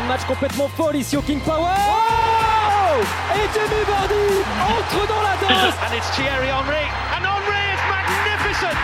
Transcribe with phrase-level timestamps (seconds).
[0.00, 1.56] fin de match complètement folle ici au King Power.
[1.58, 3.02] Oh
[3.34, 4.14] Et Jamie Vardy
[4.62, 5.74] entre dans la danse.
[5.86, 6.86] And it's Thierry Henry.
[7.16, 8.76] And Henry is magnificent.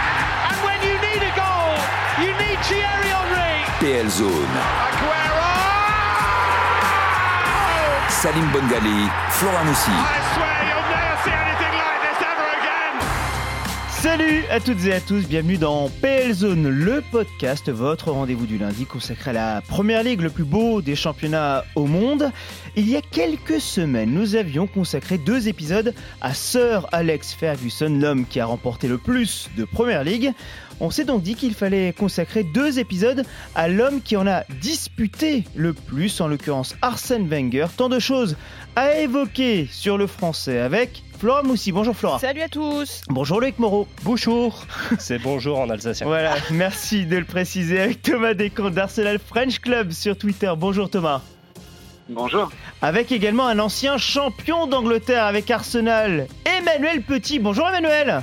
[0.48, 1.76] And when you need a goal,
[2.20, 3.64] you need Thierry Henry.
[3.80, 4.56] PL Zone.
[4.88, 5.52] Aguero!
[8.08, 10.65] Salim Bongali, Florent Moussi.
[14.06, 18.56] Salut à toutes et à tous, bienvenue dans PL Zone, le podcast, votre rendez-vous du
[18.56, 22.30] lundi consacré à la Première Ligue, le plus beau des championnats au monde.
[22.76, 28.26] Il y a quelques semaines, nous avions consacré deux épisodes à Sir Alex Ferguson, l'homme
[28.26, 30.32] qui a remporté le plus de Première Ligue.
[30.78, 33.24] On s'est donc dit qu'il fallait consacrer deux épisodes
[33.56, 37.66] à l'homme qui en a disputé le plus, en l'occurrence Arsène Wenger.
[37.76, 38.36] Tant de choses
[38.76, 41.72] à évoquer sur le français avec Flora Moussi.
[41.72, 42.18] Bonjour Flora.
[42.18, 43.88] Salut à tous Bonjour Loïc Moreau.
[44.02, 44.64] Bonjour
[44.98, 46.06] C'est bonjour en alsacien.
[46.06, 50.52] Voilà, merci de le préciser avec Thomas Descamps d'Arsenal French Club sur Twitter.
[50.56, 51.22] Bonjour Thomas.
[52.08, 52.50] Bonjour.
[52.82, 57.38] Avec également un ancien champion d'Angleterre avec Arsenal, Emmanuel Petit.
[57.38, 58.22] Bonjour Emmanuel.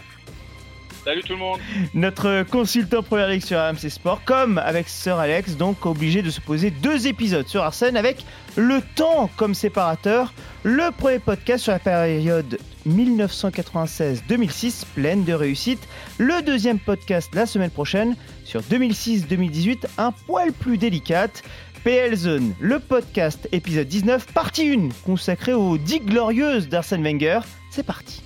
[1.04, 1.60] Salut tout le monde.
[1.94, 6.40] Notre consultant Première Ligue sur RMC Sport, comme avec Sir Alex, donc obligé de se
[6.40, 8.24] poser deux épisodes sur Arsène avec
[8.56, 10.34] le temps comme séparateur.
[10.64, 15.86] Le premier podcast sur la période 1996-2006, pleine de réussite.
[16.20, 18.16] Le deuxième podcast la semaine prochaine
[18.46, 21.44] sur 2006-2018, un poil plus délicate.
[21.84, 27.42] PL Zone, le podcast épisode 19, partie 1, consacrée aux 10 glorieuses d'Arsène Wenger.
[27.72, 28.24] C'est parti.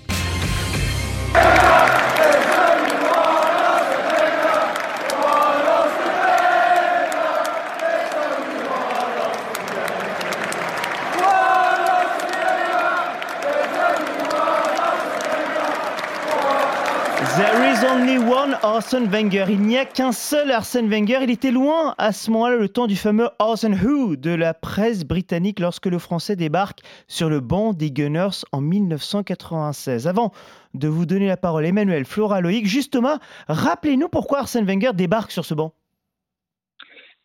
[17.97, 19.45] Only one Arsène Wenger.
[19.49, 21.19] Il n'y a qu'un seul Arsène Wenger.
[21.23, 25.03] Il était loin à ce moment-là le temps du fameux Arsène Who de la presse
[25.03, 30.07] britannique lorsque le Français débarque sur le banc des Gunners en 1996.
[30.07, 30.31] Avant
[30.75, 35.45] de vous donner la parole, Emmanuel, Flora, Loïc, justement, rappelez-nous pourquoi Arsène Wenger débarque sur
[35.45, 35.73] ce banc.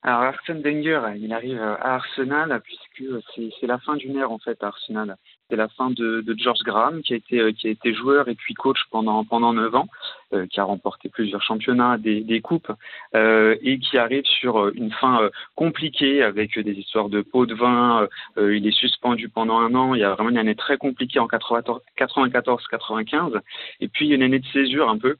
[0.02, 4.38] Alors Arsène Wenger, il arrive à Arsenal puisque c'est c'est la fin d'une ère en
[4.38, 5.16] fait à Arsenal.
[5.52, 8.34] C'est la fin de, George Graham qui a été euh, qui a été joueur et
[8.34, 9.86] puis coach pendant pendant neuf ans,
[10.32, 12.72] euh, qui a remporté plusieurs championnats, des, des coupes
[13.14, 18.08] euh, et qui arrive sur une fin compliquée avec des histoires de pots de vin.
[18.38, 19.94] Il est suspendu pendant un an.
[19.94, 23.38] Il y a vraiment une année très compliquée en 94-95
[23.80, 25.16] et puis une année de césure un peu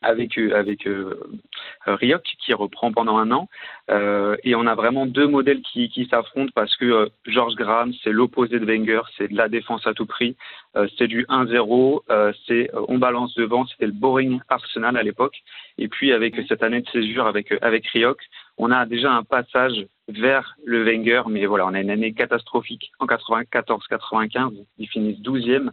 [0.00, 1.20] avec euh, avec euh,
[1.86, 3.48] Rioc qui reprend pendant un an.
[3.90, 7.92] Euh, et on a vraiment deux modèles qui, qui s'affrontent parce que euh, George Graham
[8.02, 10.36] c'est l'opposé de Wenger c'est de la défense à tout prix.
[10.76, 15.02] Euh, c'est du 1-0 euh, c'est euh, on balance devant c'était le boring Arsenal à
[15.02, 15.36] l'époque.
[15.78, 18.18] Et puis avec cette année de césure avec euh, avec Rioc
[18.58, 22.92] on a déjà un passage vers le Wenger mais voilà on a une année catastrophique
[22.98, 25.70] en 94-95 ils finissent 12e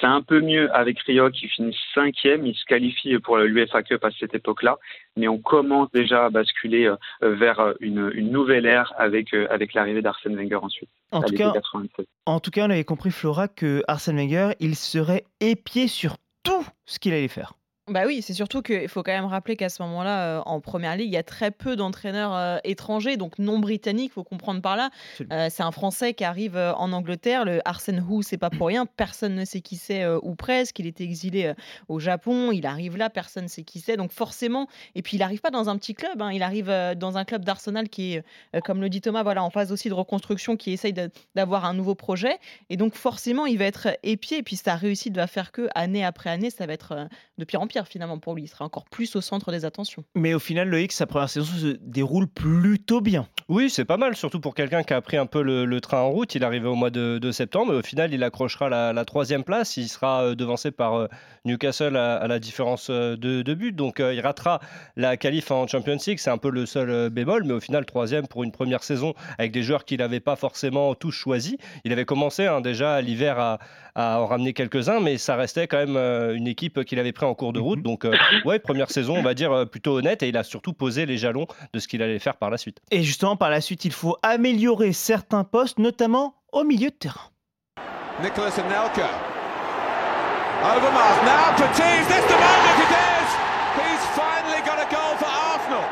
[0.00, 2.46] c'est un peu mieux avec Rio qui finit cinquième.
[2.46, 4.78] Il se qualifie pour l'UEFA Cup à cette époque-là,
[5.16, 9.46] mais on commence déjà à basculer euh, vers euh, une, une nouvelle ère avec euh,
[9.50, 10.88] avec l'arrivée d'Arsène Wenger ensuite.
[11.10, 12.06] En tout, cas, 87.
[12.26, 16.64] en tout cas, on avait compris, Flora, que Arsène Wenger, il serait épié sur tout
[16.86, 17.54] ce qu'il allait faire.
[17.90, 20.94] Bah oui, c'est surtout qu'il faut quand même rappeler qu'à ce moment-là, euh, en première
[20.96, 24.76] ligue, il y a très peu d'entraîneurs euh, étrangers, donc non britanniques, faut comprendre par
[24.76, 24.90] là.
[25.32, 28.84] Euh, c'est un Français qui arrive en Angleterre, le Arsène Who, c'est pas pour rien,
[28.84, 30.78] personne ne sait qui c'est ou presque.
[30.78, 31.54] Il était exilé
[31.88, 34.68] au Japon, il arrive là, personne ne sait qui c'est, donc forcément.
[34.94, 37.44] Et puis il arrive pas dans un petit club, hein, il arrive dans un club
[37.44, 38.22] d'Arsenal qui est,
[38.62, 40.94] comme le dit Thomas, voilà, en phase aussi de reconstruction, qui essaye
[41.34, 42.38] d'avoir un nouveau projet.
[42.68, 46.04] Et donc forcément, il va être épié, et puis sa réussite va faire que année
[46.04, 48.42] après année, ça va être de pire en pire finalement pour lui.
[48.42, 50.02] Il sera encore plus au centre des attentions.
[50.14, 53.28] Mais au final, Loïc, sa première saison se déroule plutôt bien.
[53.48, 56.00] Oui, c'est pas mal, surtout pour quelqu'un qui a pris un peu le, le train
[56.00, 56.34] en route.
[56.34, 59.04] Il est arrivé au mois de, de septembre, mais au final, il accrochera la, la
[59.04, 59.76] troisième place.
[59.76, 61.08] Il sera euh, devancé par euh,
[61.44, 63.72] Newcastle à, à la différence euh, de, de but.
[63.74, 64.60] Donc, euh, il ratera
[64.96, 66.18] la qualif en Champions League.
[66.18, 69.52] C'est un peu le seul bémol, mais au final, troisième pour une première saison avec
[69.52, 71.56] des joueurs qu'il n'avait pas forcément tous choisis.
[71.84, 73.58] Il avait commencé hein, déjà l'hiver à,
[73.98, 77.26] à en ramener quelques-uns, mais ça restait quand même euh, une équipe qu'il avait pris
[77.26, 77.82] en cours de route.
[77.82, 78.14] Donc, euh,
[78.44, 81.18] ouais, première saison, on va dire euh, plutôt honnête, et il a surtout posé les
[81.18, 82.78] jalons de ce qu'il allait faire par la suite.
[82.92, 87.32] Et justement, par la suite, il faut améliorer certains postes, notamment au milieu de terrain.
[88.22, 89.10] Nicholas Anelka.
[90.62, 91.22] Overmars.
[91.24, 92.00] Now Petit.
[92.00, 93.28] Is this the moment it is?
[93.82, 95.84] He's finally got a goal for Arsenal.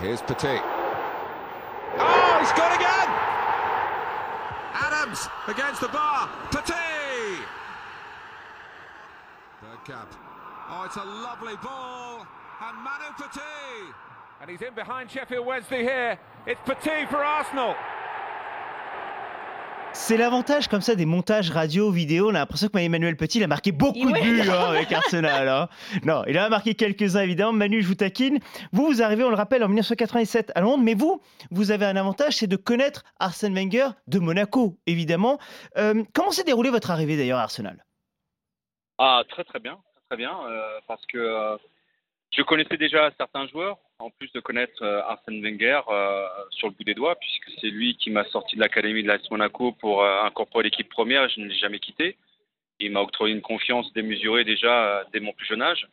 [0.00, 0.60] Here's Petit.
[1.98, 2.79] Oh, he's got again.
[5.10, 6.28] Adams against the bar.
[6.50, 7.42] Petit.
[9.60, 10.08] Bergkamp.
[10.68, 12.26] Oh, it's a lovely ball.
[12.62, 13.92] And Manu Petit.
[14.40, 16.18] And he's in behind Sheffield Wednesday here.
[16.46, 17.74] It's Petit for Arsenal.
[19.92, 22.26] C'est l'avantage comme ça des montages radio, vidéo.
[22.30, 24.20] On a l'impression que Emmanuel Petit il a marqué beaucoup Ouais.
[24.20, 25.48] de buts hein, avec Arsenal.
[25.48, 25.68] hein.
[26.04, 27.52] Non, il en a marqué quelques-uns évidemment.
[27.52, 28.38] Manu, je vous taquine.
[28.72, 31.20] Vous, vous arrivez, on le rappelle, en 1987 à Londres, mais vous,
[31.50, 35.38] vous avez un avantage, c'est de connaître Arsène Wenger de Monaco, évidemment.
[35.76, 37.84] Euh, comment s'est déroulée votre arrivée d'ailleurs à Arsenal?
[38.98, 41.56] Ah, très très bien, très, très bien, euh, parce que euh,
[42.32, 46.74] je connaissais déjà certains joueurs, en plus de connaître euh, Arsène Wenger euh, sur le
[46.74, 50.02] bout des doigts, puisque c'est lui qui m'a sorti de l'académie de l'AS Monaco pour
[50.02, 52.16] euh, incorporer l'équipe première, je ne l'ai jamais quitté.
[52.78, 55.88] Il m'a octroyé une confiance démesurée déjà euh, dès mon plus jeune âge.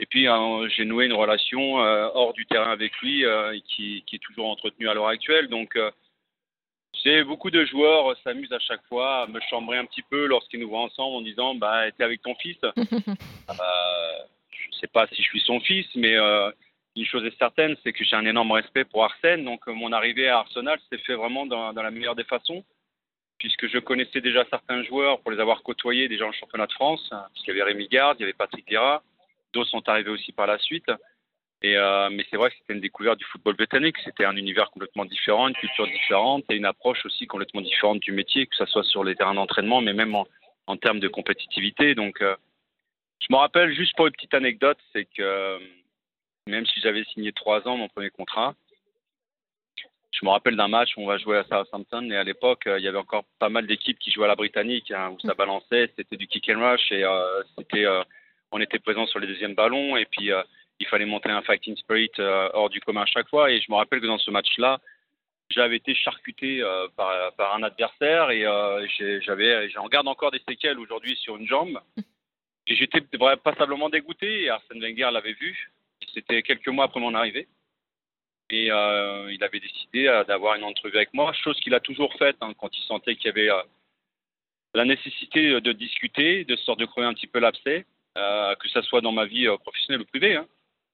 [0.00, 3.24] Et puis euh, j'ai noué une relation hors du terrain avec lui
[3.64, 5.48] qui, qui est toujours entretenue à l'heure actuelle.
[5.48, 5.78] Donc
[7.02, 10.60] c'est beaucoup de joueurs s'amusent à chaque fois à me chambrer un petit peu lorsqu'ils
[10.60, 12.58] nous voient ensemble en disant bah t'es avec ton fils.
[14.76, 16.50] Je sais pas si je suis son fils, mais euh,
[16.96, 19.44] une chose est certaine, c'est que j'ai un énorme respect pour Arsène.
[19.44, 22.62] Donc euh, mon arrivée à Arsenal s'est fait vraiment dans, la meilleure des façons,
[23.38, 27.08] puisque je connaissais déjà certains joueurs pour les avoir côtoyés déjà en championnat de France,
[27.12, 29.02] hein, puisqu'il y avait Rémi Garde, il y avait Patrick Vieira,
[29.52, 30.90] d'autres sont arrivés aussi par la suite.
[31.64, 33.96] Euh, mais c'est vrai que c'était une découverte du football britannique.
[34.04, 38.12] C'était un univers complètement différent, une culture différente et une approche aussi complètement différente du
[38.12, 41.94] métier, que ce soit sur les terrains d'entraînement, mais même en, termes de compétitivité.
[41.94, 42.22] Donc,
[43.20, 45.58] je me rappelle juste pour une petite anecdote, c'est que euh,
[46.46, 48.54] même si j'avais signé trois ans mon premier contrat,
[50.12, 52.78] je me rappelle d'un match où on va jouer à Southampton et à l'époque euh,
[52.78, 55.34] il y avait encore pas mal d'équipes qui jouaient à la britannique hein, où ça
[55.34, 58.02] balançait, c'était du kick and rush et euh, c'était, euh,
[58.50, 60.42] on était présent sur les deuxièmes ballons et puis euh,
[60.80, 63.76] il fallait montrer un fighting spirit hors du commun à chaque fois et je me
[63.76, 64.78] rappelle que dans ce match-là
[65.50, 66.62] j'avais été charcuté
[66.96, 68.42] par, par un adversaire et
[69.22, 71.80] j'avais, j'en garde encore des séquelles aujourd'hui sur une jambe.
[72.66, 73.00] J'étais
[73.42, 75.70] passablement dégoûté Arsène Wenger l'avait vu.
[76.12, 77.46] C'était quelques mois après mon arrivée.
[78.50, 82.14] Et euh, il avait décidé euh, d'avoir une entrevue avec moi, chose qu'il a toujours
[82.14, 83.62] faite hein, quand il sentait qu'il y avait euh,
[84.74, 89.00] la nécessité de discuter, de sorte de crever un petit peu l'abcès, que ce soit
[89.00, 90.36] dans ma vie professionnelle ou privée.
[90.36, 90.46] hein.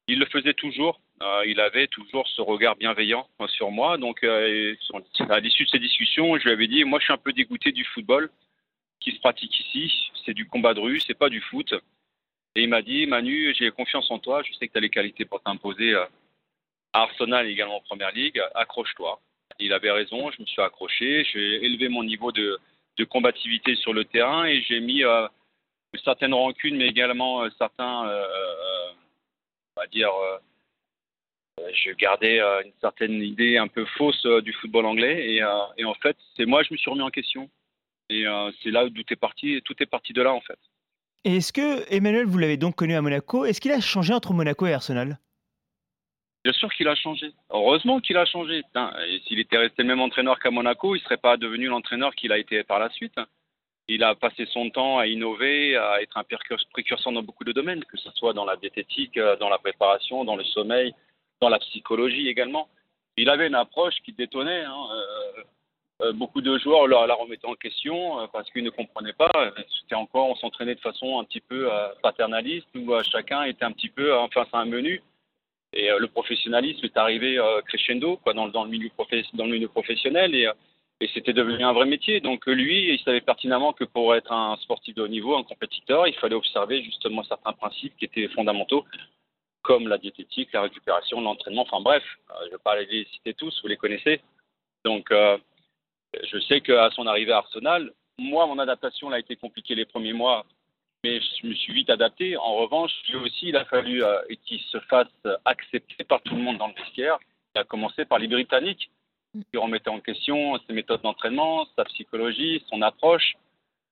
[0.09, 1.01] Il le faisait toujours.
[1.47, 3.97] Il avait toujours ce regard bienveillant euh, sur moi.
[3.99, 7.33] Donc, à l'issue de ces discussions, je lui avais dit, moi, je suis un peu
[7.33, 8.31] dégoûté du football
[9.03, 10.11] qui se pratique ici.
[10.25, 11.75] C'est du combat de rue, c'est pas du foot.
[12.55, 14.43] Et il m'a dit, Manu, j'ai confiance en toi.
[14.43, 16.05] Je sais que tu as les qualités pour t'imposer euh,
[16.93, 18.41] à Arsenal et également en Première Ligue.
[18.55, 19.21] Accroche-toi.
[19.59, 20.31] Il avait raison.
[20.31, 21.25] Je me suis accroché.
[21.25, 22.59] J'ai élevé mon niveau de,
[23.11, 25.27] combativité sur le terrain et j'ai mis euh,
[25.93, 28.93] une certaine rancune, mais également euh, certains, euh,
[29.77, 30.11] on va dire,
[31.59, 35.33] je gardais une certaine idée un peu fausse du football anglais.
[35.33, 35.43] Et,
[35.79, 37.51] et en fait, c'est moi, je me suis remis en question.
[38.09, 39.61] Et euh, c'est là où tout est parti.
[39.65, 40.59] Tout est parti de là, en fait.
[41.25, 44.33] Et est-ce que Emmanuel, vous l'avez donc connu à Monaco Est-ce qu'il a changé entre
[44.33, 45.19] Monaco et Arsenal?
[46.45, 47.33] Bien sûr qu'il a changé.
[47.51, 48.63] Heureusement qu'il a changé.
[49.27, 52.33] S'il était resté le même entraîneur qu'à Monaco, il ne serait pas devenu l'entraîneur qu'il
[52.33, 53.15] a été par la suite.
[53.87, 57.53] Il a passé son temps à innover, à être un précurs- précurseur dans beaucoup de
[57.53, 60.93] domaines, que ce soit dans la diététique, euh, dans la préparation, dans le sommeil,
[61.41, 62.69] dans la psychologie également.
[63.17, 64.65] Il avait une approche qui détonnait.
[64.65, 65.43] hein, euh,
[66.13, 69.31] beaucoup de joueurs la, la remettaient en question euh, parce qu'ils ne comprenaient pas.
[69.37, 69.51] Euh,
[69.81, 73.65] C'était encore, on s'entraînait de façon un petit peu euh, paternaliste où euh, chacun était
[73.65, 75.03] un petit peu euh, face à un menu.
[75.75, 80.53] Et euh, le professionnalisme est arrivé euh, crescendo dans, le- milieu professionnel et, euh,
[81.15, 82.21] c'était devenu un vrai métier.
[82.21, 85.43] Donc euh, lui, il savait pertinemment que pour être un sportif de haut niveau, un
[85.43, 88.85] compétiteur, il fallait observer justement certains principes qui étaient fondamentaux,
[89.63, 93.35] comme la diététique, la récupération, l'entraînement, enfin bref, euh, je ne vais pas les citer
[93.35, 94.21] tous, vous les connaissez.
[94.85, 95.39] Donc euh,
[96.31, 99.87] je sais qu'à son arrivée à Arsenal, moi, mon adaptation elle a été compliquée les
[99.87, 100.45] premiers mois
[101.05, 102.37] mais je me suis vite adapté.
[102.37, 105.09] En revanche, lui aussi, il a fallu euh, qu'il se fasse
[105.45, 107.19] accepter par tout le monde dans le vestiaire.
[107.55, 108.91] Il a commencé par les Britanniques,
[109.35, 113.35] qui remettaient en question ses méthodes d'entraînement, sa psychologie, son approche.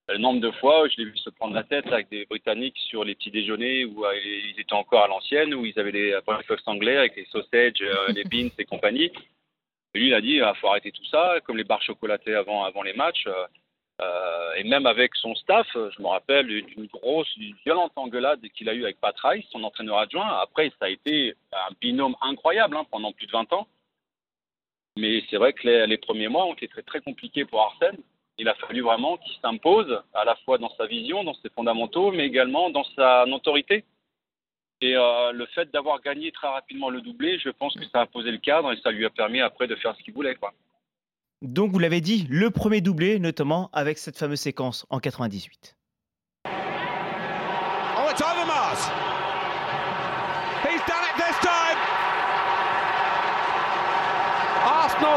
[0.08, 2.78] Le nombre de fois où je l'ai vu se prendre la tête avec des Britanniques
[2.78, 6.18] sur les petits déjeuners où euh, ils étaient encore à l'ancienne, où ils avaient les
[6.24, 9.10] breakfast anglais avec les sausages, euh, les beans et compagnie.
[9.94, 12.64] Et lui, il a dit, il faut arrêter tout ça, comme les barres chocolatées avant,
[12.64, 13.26] avant les matchs.
[13.26, 13.46] euh,
[14.00, 17.28] euh, et même avec son staff, je me rappelle d'une grosse,
[17.64, 20.38] violente engueulade qu'il a eue avec Pat Rice, son entraîneur adjoint.
[20.40, 23.66] Après, ça a été un binôme incroyable hein, pendant plus de 20 ans.
[24.96, 27.98] Mais c'est vrai que les, premiers mois ont été très, très compliqués pour Arsène.
[28.38, 32.10] Il a fallu vraiment qu'il s'impose à la fois dans sa vision, dans ses fondamentaux,
[32.10, 33.84] mais également dans sa notoriété.
[34.82, 38.06] Et euh, le fait d'avoir gagné très rapidement le doublé, je pense que ça a
[38.06, 40.34] posé le cadre et ça lui a permis après de faire ce qu'il voulait.
[40.36, 40.52] Quoi.
[41.42, 45.76] Donc, vous l'avez dit, le premier doublé, notamment avec cette fameuse séquence en 98.
[46.46, 46.50] Oh,
[48.10, 48.90] it's Overmars.
[50.64, 51.76] He's done it this time.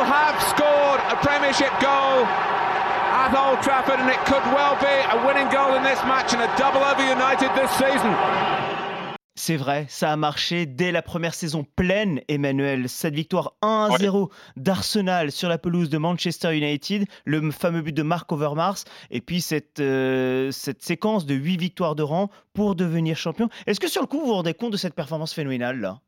[0.03, 5.49] have scored a Premiership goal at Old Trafford, and it could well be a winning
[5.49, 8.62] goal in this match and a double over United this season.
[9.35, 12.87] C'est vrai, ça a marché dès la première saison pleine, Emmanuel.
[12.87, 18.31] Cette victoire 1-0 d'Arsenal sur la pelouse de Manchester United, le fameux but de Mark
[18.31, 23.49] Overmars, et puis cette, euh, séquence de 8 victoires de rang pour devenir champion.
[23.65, 25.99] Est-ce que sur le coup, vous vous rendez compte de cette performance phénoménale là?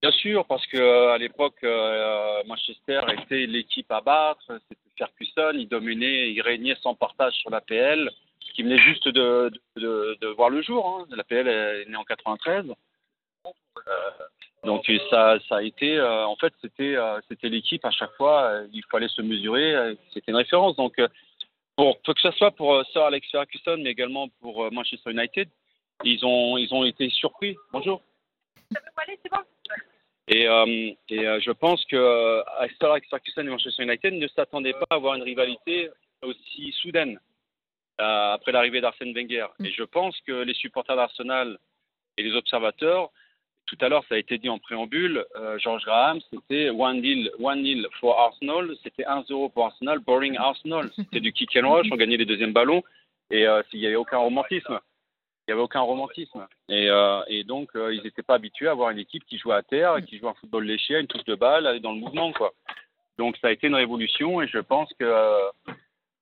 [0.00, 5.58] Bien sûr, parce que euh, à l'époque, euh, Manchester était l'équipe à battre, c'était Ferguson,
[5.58, 8.10] il dominait, il régnait sans partage sur la PL
[8.52, 9.50] qui venait juste de,
[10.34, 10.86] voir le jour.
[10.86, 11.06] Hein.
[11.16, 12.66] L'APL est née en 93.
[13.46, 13.90] Euh,
[14.64, 18.62] donc ça, a été, euh, en fait, c'était, euh, c'était l'équipe à chaque fois.
[18.72, 19.96] Il fallait se mesurer.
[20.12, 20.76] c'était une référence.
[20.76, 21.00] Donc
[21.76, 25.48] pour que ce soit pour Sir Alex Ferguson, mais également pour Manchester United,
[26.04, 27.56] ils ont, été surpris.
[27.72, 28.02] Bonjour.
[30.28, 32.42] Et, et je pense que
[32.78, 35.90] Sir Alex Ferguson et Manchester United ne s'attendaient pas à avoir une rivalité
[36.22, 37.18] aussi soudaine.
[38.00, 39.46] Euh, après l'arrivée d'Arsène Wenger.
[39.58, 39.66] Mm.
[39.66, 41.58] Et je pense que les supporters d'Arsenal
[42.16, 43.10] et les observateurs,
[43.66, 47.86] tout à l'heure, ça a été dit en préambule, euh, George Graham, c'était 1-0 one
[48.00, 50.90] for Arsenal, c'était 1-0 pour Arsenal, boring Arsenal.
[50.96, 52.82] C'était du kick and rush, on gagnait les deuxièmes ballons
[53.30, 54.80] et euh, il n'y avait aucun romantisme.
[55.46, 56.46] Il n'y avait aucun romantisme.
[56.68, 59.62] Et, euh, et donc, ils n'étaient pas habitués à avoir une équipe qui joue à
[59.62, 62.32] terre, qui joue un football léché, une touche de balle, aller dans le mouvement.
[62.32, 62.52] Quoi.
[63.18, 65.04] Donc, ça a été une révolution et je pense que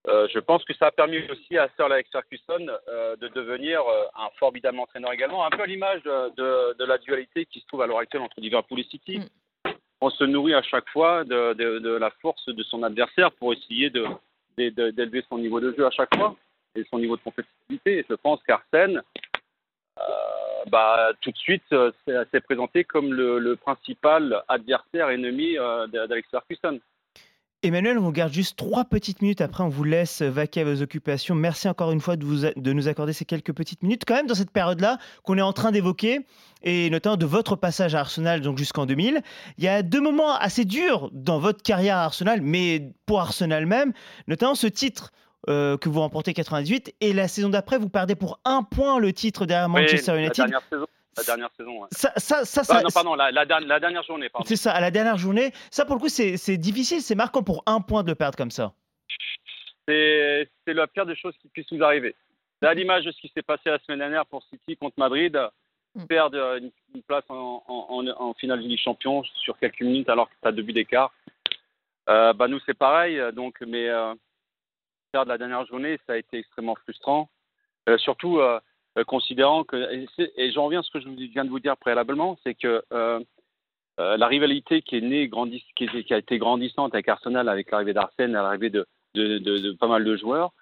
[0.09, 3.81] euh, je pense que ça a permis aussi à Sir Alex Ferguson euh, de devenir
[3.81, 7.67] euh, un formidable entraîneur également, un peu à l'image de, de, la dualité qui se
[7.67, 9.19] trouve à l'heure actuelle entre Liverpool et City.
[9.19, 9.71] Mm.
[10.01, 13.91] On se nourrit à chaque fois de, de, la force de son adversaire pour essayer
[14.57, 16.37] d'élever son niveau de jeu à chaque fois
[16.75, 17.99] et son niveau de compétitivité.
[17.99, 19.03] Et je pense qu'Arsène,
[20.71, 21.65] bah, tout de suite,
[22.07, 25.57] s'est présenté comme le, le, principal adversaire ennemi
[25.89, 26.79] d'Alex Ferguson.
[27.65, 29.41] Emmanuel, on vous garde juste trois petites minutes.
[29.41, 31.35] Après, on vous laisse vaquer à vos occupations.
[31.35, 34.05] Merci encore une fois de, vous, de nous accorder ces quelques petites minutes.
[34.07, 36.21] Quand même, dans cette période-là qu'on est en train d'évoquer,
[36.63, 39.23] et notamment de votre passage à Arsenal, donc jusqu'en 2000,
[39.59, 43.67] il y a deux moments assez durs dans votre carrière à Arsenal, mais pour Arsenal
[43.67, 43.93] même,
[44.29, 45.11] notamment ce titre
[45.49, 49.13] euh, que vous remportez 98 et la saison d'après, vous perdez pour un point le
[49.13, 50.39] titre derrière Manchester United.
[50.39, 50.87] La dernière saison.
[51.91, 54.29] Ça, ça, ça, non, pardon, la, la, la dernière journée.
[54.45, 55.53] C'est ça, à la dernière journée.
[55.71, 58.51] Ça, pour le coup, c'est difficile, c'est marquant pour un point de le perdre comme
[58.51, 58.73] ça.
[59.87, 62.15] C'est la pire des choses qui puisse nous arriver.
[62.63, 65.39] À l'image de ce qui s'est passé la semaine dernière pour City contre Madrid,
[65.95, 66.07] mm.
[66.07, 70.35] perdre une, place en, en, en, finale de Ligue Champion sur quelques minutes alors que
[70.43, 71.13] tu as deux buts d'écart.
[72.09, 73.21] Euh, bah nous, c'est pareil.
[73.33, 74.15] Donc, mais euh,
[75.13, 77.29] perdre la dernière journée, ça a été extrêmement frustrant.
[77.89, 78.61] Euh, surtout, euh,
[78.99, 79.77] euh, considérant que,
[80.37, 83.21] et, j'en reviens à ce que je viens de vous dire préalablement, c'est que euh,
[84.01, 85.31] euh, la rivalité qui est née,
[85.77, 90.17] qui, a été grandissante avec Arsenal, avec l'arrivée d'Arsène, l'arrivée de, de, pas mal de
[90.17, 90.53] joueurs,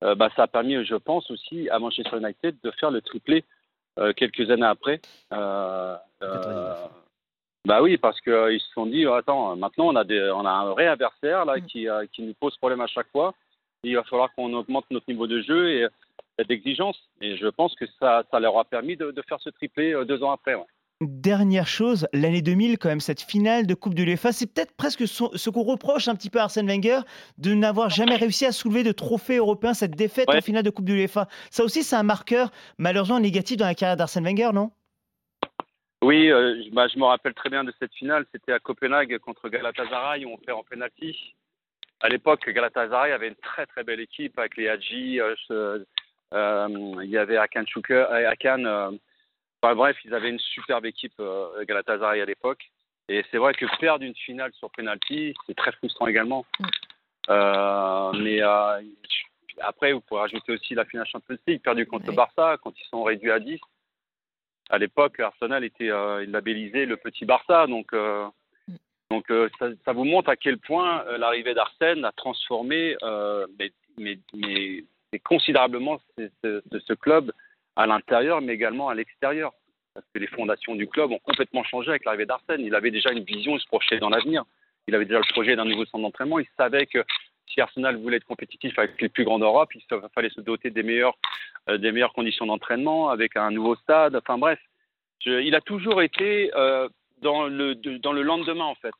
[0.00, 3.44] bah, ça a permis, je pense, aussi à Manchester United de faire le triplé
[4.16, 5.00] quelques années après.
[5.30, 6.00] bah
[7.82, 10.70] oui, parce qu'ils se sont dit, oh, attends, maintenant on a, des, on a un
[10.70, 11.66] vrai adversaire là, mm.
[11.66, 13.34] qui, qui nous pose problème à chaque fois.
[13.82, 15.86] il va falloir qu'on augmente notre niveau de jeu et
[16.44, 16.98] d'exigence.
[17.20, 20.22] Et je pense que ça, ça leur a permis de, faire ce triplé euh, deux
[20.22, 20.54] ans après.
[21.00, 25.06] Dernière chose, l'année 2000, quand même, cette finale de Coupe de l'UEFA, c'est peut-être presque
[25.06, 27.00] ce qu'on reproche un petit peu à Arsène Wenger
[27.38, 30.86] de n'avoir jamais réussi à soulever de trophée européen, cette défaite en finale de Coupe
[30.86, 31.28] de l'UEFA.
[31.50, 34.72] Ça aussi, c'est un marqueur malheureusement négatif dans la carrière d'Arsène Wenger, non?
[36.02, 38.24] Oui, euh, bah, je me rappelle très bien de cette finale.
[38.32, 41.16] C'était à Copenhague contre Galatasaray où on perd en penalty.
[42.00, 45.84] À l'époque, Galatasaray avait une très très belle équipe avec les Hadji, euh,
[46.32, 48.64] il y avait Akan euh, Akan.
[48.64, 48.90] Euh,
[49.62, 51.20] enfin, bref, ils avaient une superbe équipe
[51.66, 52.70] Galatasaray à l'époque.
[53.08, 56.44] Et c'est vrai que perdre une finale sur penalty, c'est très frustrant également.
[56.60, 58.22] Mm.
[58.22, 58.40] mais
[59.60, 63.02] après, vous pouvez rajouter aussi la finale Champions League perdue contre Barça quand ils sont
[63.02, 63.58] réduits à 10.
[64.70, 65.88] À l'époque, Arsenal était
[66.26, 67.66] labellisé le petit Barça.
[67.66, 68.76] Donc, mm.
[69.10, 69.24] donc
[69.58, 72.94] ça, ça, vous montre à quel point l'arrivée d'Arsène a transformé
[73.58, 77.32] mais, mais, mais et considérablement ce, club
[77.76, 79.52] à l'intérieur, mais également à l'extérieur.
[79.94, 82.60] Parce que les fondations du club ont complètement changé avec l'arrivée d'Arsène.
[82.60, 84.44] Il avait déjà une vision, il se projetait dans l'avenir.
[84.86, 86.38] Il avait déjà le projet d'un nouveau centre d'entraînement.
[86.38, 87.04] Il savait que
[87.46, 89.82] si Arsenal voulait être compétitif avec les plus grands d'Europe, il
[90.14, 91.16] fallait se doter des meilleures,
[91.68, 94.14] euh, des meilleures conditions d'entraînement, avec un nouveau stade.
[94.16, 94.60] Enfin bref,
[95.24, 96.88] il a toujours été euh,
[97.22, 98.94] dans, le, dans le lendemain, en fait,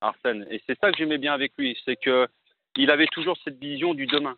[0.00, 0.46] Arsène.
[0.50, 4.06] Et c'est ça que j'aimais bien avec lui, c'est qu'il avait toujours cette vision du
[4.06, 4.36] demain.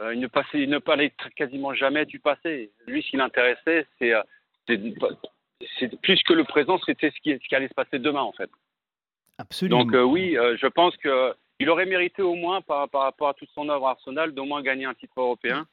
[0.00, 2.72] Euh, il, ne passait, ne parlait quasiment jamais du passé.
[2.86, 4.22] Lui, ce qui l'intéressait, c'est, euh,
[6.02, 8.50] plus que le présent, c'était ce qui, ce qui allait se passer demain, en fait.
[9.38, 9.84] Absolument.
[9.84, 13.34] Donc euh, oui, euh, je pense qu'il aurait mérité au moins, par, par, rapport à
[13.34, 15.66] toute son œuvre Arsenal, d'au moins gagner un titre européen.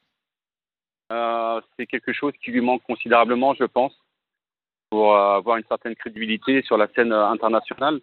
[1.12, 3.94] Euh, c'est quelque chose qui lui manque considérablement, je pense,
[4.90, 8.00] pour avoir une certaine crédibilité sur la scène internationale.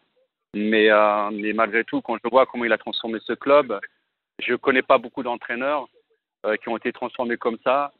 [0.54, 0.88] Mais,
[1.32, 3.78] mais malgré tout, quand je vois comment il a transformé ce club,
[4.40, 5.88] je ne connais pas beaucoup d'entraîneurs
[6.62, 7.93] qui ont été transformés comme ça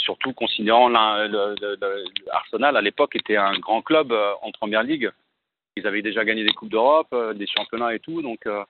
[0.00, 5.10] surtout considérant l'Arsenal à l'époque était un grand club euh, en première ligue.
[5.76, 8.64] Ils avaient déjà gagné des coupes d'Europe, euh, des championnats et tout, donc euh,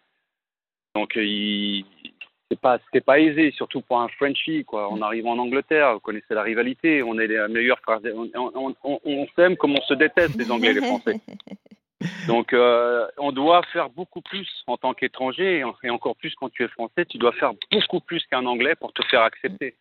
[0.94, 4.92] donc c'est pas pas aisé, surtout pour un Frenchie quoi.
[4.92, 9.76] On arrive en Angleterre, vous connaissez la rivalité, on est les meilleurs on, s'aime comme
[9.76, 11.20] on se déteste les Anglais et les Français.
[12.26, 16.68] Donc, on doit faire beaucoup plus en tant qu'étranger, et encore plus quand tu es
[16.68, 19.76] français, tu dois faire beaucoup plus qu'un Anglais pour te faire accepter.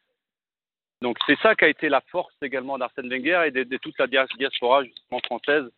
[1.02, 4.08] Donc c'est ça qui a été la force également d'Arsène Wenger et de, toute la
[4.08, 5.72] diaspora justement française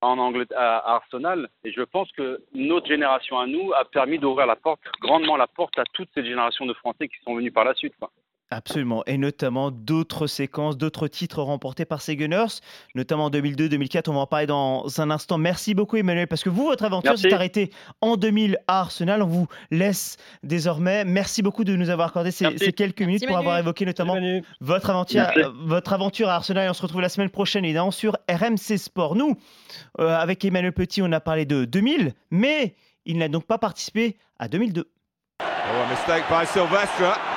[0.00, 1.48] en Angleterre, à Arsenal.
[1.62, 5.46] Et je pense que notre génération à nous a permis d'ouvrir la porte, grandement la
[5.46, 7.94] porte à toutes ces générations de Français qui sont venus par la suite.
[7.98, 8.10] Quoi.
[8.52, 12.58] Absolument, et notamment d'autres séquences, d'autres titres remportés par ces Gunners,
[12.96, 15.38] notamment en 2002, 2004, on va en parler dans un instant.
[15.38, 19.26] Merci beaucoup Emmanuel, parce que vous, votre aventure s'est arrêtée en 2000 à Arsenal, on
[19.26, 21.04] vous laisse désormais.
[21.04, 24.16] Merci beaucoup de nous avoir accordé ces, quelques minutes pour avoir évoqué notamment
[24.60, 28.16] votre aventure, votre aventure à Arsenal, et on se retrouve la semaine prochaine évidemment sur
[28.28, 29.14] RMC Sport.
[29.14, 29.36] Nous,
[30.00, 32.74] euh, avec Emmanuel Petit, on a parlé de 2000, mais
[33.06, 34.90] il n'a donc pas participé à 2002.
[35.40, 37.29] Oh, a mistake by Sylvestre.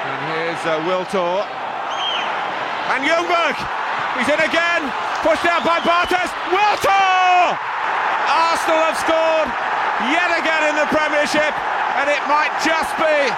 [0.00, 1.44] And here's uh, Wiltor.
[2.96, 3.56] And Ljungberg!
[4.16, 4.82] He's in again!
[5.20, 6.32] Pushed out by Bartes.
[6.48, 7.58] Wiltor!
[8.30, 9.48] Arsenal have scored
[10.08, 11.52] yet again in the Premiership,
[12.00, 13.28] and it might just be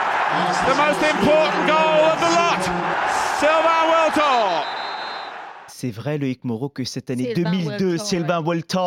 [0.71, 2.63] the most important goal of the lot.
[3.43, 4.82] Sylvain Wiltor!
[5.83, 8.79] C'est vrai, Loïc Moreau, que cette année 2002, Sylvain Walter,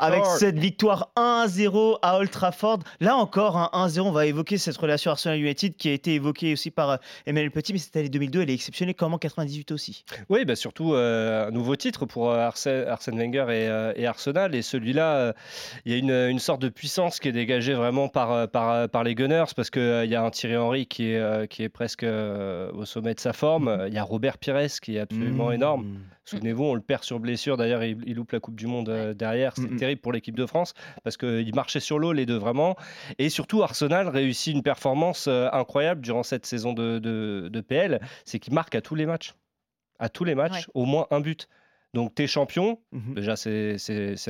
[0.00, 4.76] avec cette victoire 1-0 à Old Trafford, là encore, un 1-0, on va évoquer cette
[4.76, 8.08] relation Arsenal United qui a été évoquée aussi par euh, Emmanuel Petit, mais cette année
[8.08, 10.04] 2002, elle est exceptionnelle, comme en 98 aussi.
[10.28, 15.32] Oui, bah surtout euh, un nouveau titre pour euh, Arsène, Wenger et, Arsenal, et celui-là,
[15.84, 19.04] il y a une, une, sorte de puissance qui est dégagée vraiment par, par, par
[19.04, 22.02] les Gunners, parce qu'il il y a un Thierry Henry qui est, qui est presque
[22.02, 23.86] au sommet de sa forme, mm-hmm.
[23.86, 25.54] il y a Robert Pires qui est absolument mm-hmm.
[25.54, 26.00] énorme.
[26.30, 27.56] Souvenez-vous, on le perd sur blessure.
[27.56, 29.52] D'ailleurs, il, loupe la Coupe du Monde euh, derrière.
[29.56, 32.76] C'est terrible pour l'équipe de France parce qu'ils marchaient sur l'eau, les deux, vraiment.
[33.18, 38.00] Et surtout, Arsenal réussit une performance euh, incroyable durant cette saison de, PL.
[38.24, 39.34] C'est qu'il marque à tous les matchs.
[39.98, 41.48] À tous les matchs, au moins un but.
[41.94, 42.78] Donc, tu es champion.
[42.92, 43.14] Mhm.
[43.14, 43.76] Déjà, c'est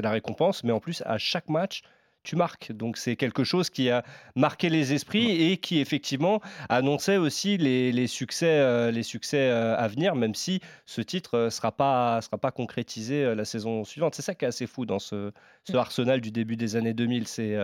[0.02, 0.64] la récompense.
[0.64, 1.82] Mais en plus, à chaque match,
[2.22, 2.72] tu marques.
[2.72, 4.04] Donc c'est quelque chose qui a
[4.34, 9.88] marqué les esprits et qui effectivement annonçait aussi les, succès, euh, les succès euh, à
[9.88, 14.14] venir, même si ce titre ne euh, sera pas, sera pas concrétisé la saison suivante.
[14.14, 15.32] C'est ça qui est assez fou dans ce,
[15.64, 15.76] ce mm.
[15.76, 17.26] Arsenal du début des années 2000.
[17.26, 17.56] C'est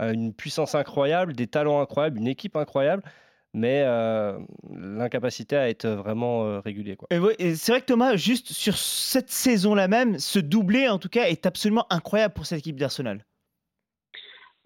[0.00, 3.02] une puissance incroyable, des talents incroyables, une équipe incroyable
[3.56, 3.84] mais
[4.68, 6.96] l'incapacité à être vraiment régulier.
[6.96, 7.06] Quoi.
[7.38, 11.28] Et, c'est vrai que Thomas, juste sur cette saison-là même, ce doublé en tout cas
[11.28, 13.24] est absolument incroyable pour cette équipe d'Arsenal.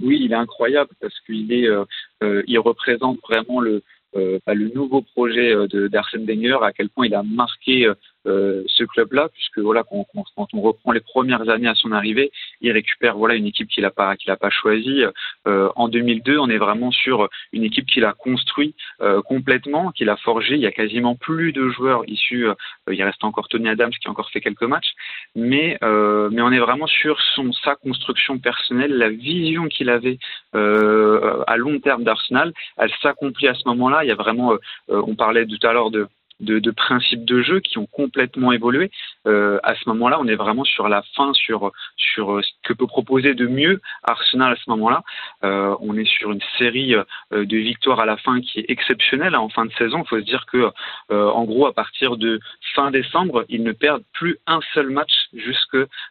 [0.02, 1.84] Oui, il est incroyable parce qu'il est, euh,
[2.22, 3.82] euh, il représente vraiment le,
[4.16, 5.54] euh, bah, le nouveau projet
[5.90, 7.92] d'Arsène Wenger, à quel point il a marqué
[8.26, 10.04] euh, ce club-là, puisque voilà, quand,
[10.52, 13.90] on reprend les premières années à son arrivée, il récupère voilà une équipe qu'il n'a
[13.90, 15.04] pas qu'il a pas choisie.
[15.46, 20.10] Euh, en 2002, on est vraiment sur une équipe qu'il a construit euh, complètement, qu'il
[20.10, 20.56] a forgé.
[20.56, 22.48] Il y a quasiment plus de joueurs issus.
[22.90, 24.92] il reste encore Tony Adams qui a encore fait quelques matchs,
[25.36, 30.18] mais mais on est vraiment sur son sa construction personnelle, la vision qu'il avait
[30.52, 32.52] à long terme d'Arsenal.
[32.76, 34.04] Elle s'accomplit à ce moment-là.
[34.04, 34.54] Il y a vraiment,
[34.88, 36.08] on parlait tout à l'heure de
[36.40, 38.90] de, principes de jeu qui ont complètement évolué.
[39.26, 42.86] Euh, à ce moment-là, on est vraiment sur la fin, sur, sur ce que peut
[42.86, 45.02] proposer de mieux Arsenal à ce moment-là.
[45.44, 49.34] Euh, on est sur une série euh, de victoires à la fin qui est exceptionnelle
[49.34, 50.02] hein, en fin de saison.
[50.04, 50.70] Il faut se dire que,
[51.10, 52.40] euh, en gros, à partir de
[52.74, 55.12] fin décembre, ils ne perdent plus un seul match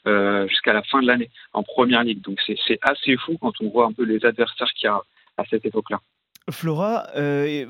[0.07, 2.21] euh, jusqu'à la fin de l'année en première ligue.
[2.21, 5.01] Donc c'est assez fou quand on voit un peu les adversaires qu'il y a
[5.37, 5.99] à cette époque-là.
[6.49, 7.65] Flora, euh,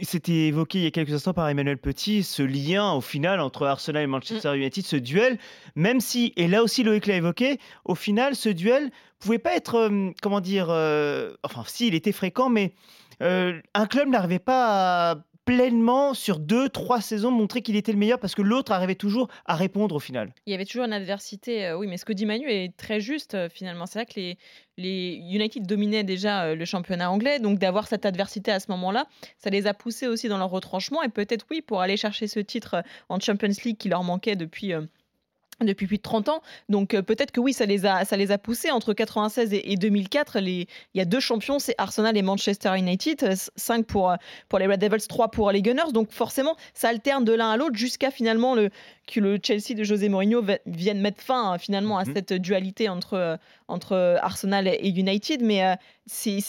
[0.00, 3.66] c'était évoqué il y a quelques instants par Emmanuel Petit, ce lien au final entre
[3.66, 4.54] Arsenal et Manchester mm.
[4.54, 5.38] United, ce duel,
[5.76, 9.74] même si, et là aussi Loïc l'a évoqué, au final, ce duel pouvait pas être,
[9.76, 12.74] euh, comment dire, euh, enfin, si, il était fréquent, mais
[13.22, 17.98] euh, un club n'arrivait pas à pleinement sur deux, trois saisons montrer qu'il était le
[17.98, 20.32] meilleur parce que l'autre arrivait toujours à répondre au final.
[20.46, 23.00] Il y avait toujours une adversité, euh, oui, mais ce que dit Manu est très
[23.00, 23.86] juste euh, finalement.
[23.86, 24.38] C'est vrai que les,
[24.76, 29.06] les United dominaient déjà euh, le championnat anglais, donc d'avoir cette adversité à ce moment-là,
[29.38, 32.40] ça les a poussés aussi dans leur retranchement et peut-être oui pour aller chercher ce
[32.40, 34.72] titre en Champions League qui leur manquait depuis
[35.64, 36.42] depuis plus de 30 ans.
[36.68, 38.70] Donc euh, peut-être que oui, ça les a, ça les a poussés.
[38.70, 43.34] Entre 96 et, 2004, les, il y a deux champions, c'est Arsenal et Manchester United.
[43.56, 44.16] 5 euh, pour, euh,
[44.48, 45.92] pour les Red Devils, 3 pour les Gunners.
[45.92, 48.70] Donc forcément, ça alterne de l'un à l'autre jusqu'à finalement le,
[49.06, 52.14] que le Chelsea de José Mourinho vienne mettre fin hein, finalement à mhm.
[52.14, 55.42] cette dualité entre, entre Arsenal et United.
[55.42, 56.40] Mais c'est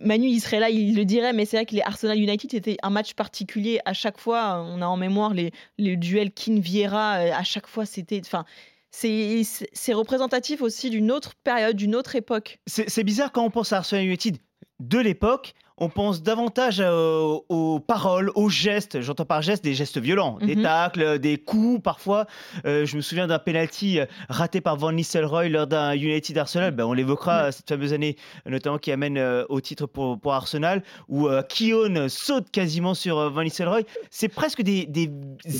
[0.00, 2.76] Manu, il serait là, il le dirait, mais c'est vrai que les Arsenal United c'était
[2.82, 4.64] un match particulier à chaque fois.
[4.66, 8.20] On a en mémoire les, les duels King-Vieira, euh, à chaque fois c'était.
[8.24, 8.44] Enfin,
[8.90, 12.58] c'est représentatif aussi d'une autre période, d'une autre époque.
[12.66, 14.36] C'est bizarre quand on pense à Arsenal United
[14.80, 19.00] de l'époque on pense davantage euh, aux paroles, aux gestes.
[19.00, 20.62] J'entends par gestes des gestes violents, des mhm.
[20.62, 22.26] tacles, des coups parfois.
[22.64, 26.70] Euh, je me souviens d'un penalty euh, raté par Van Nistelrooy lors d'un United Arsenal.
[26.70, 28.16] Ben, on l'évoquera cette fameuse année,
[28.46, 29.18] notamment qui amène
[29.48, 33.84] au titre pour, Arsenal, où Kion saute quasiment sur Van Nistelrooy.
[34.08, 34.88] C'est presque des,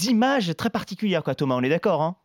[0.08, 1.56] images très particulières, quoi, Thomas.
[1.56, 2.16] On est d'accord hein?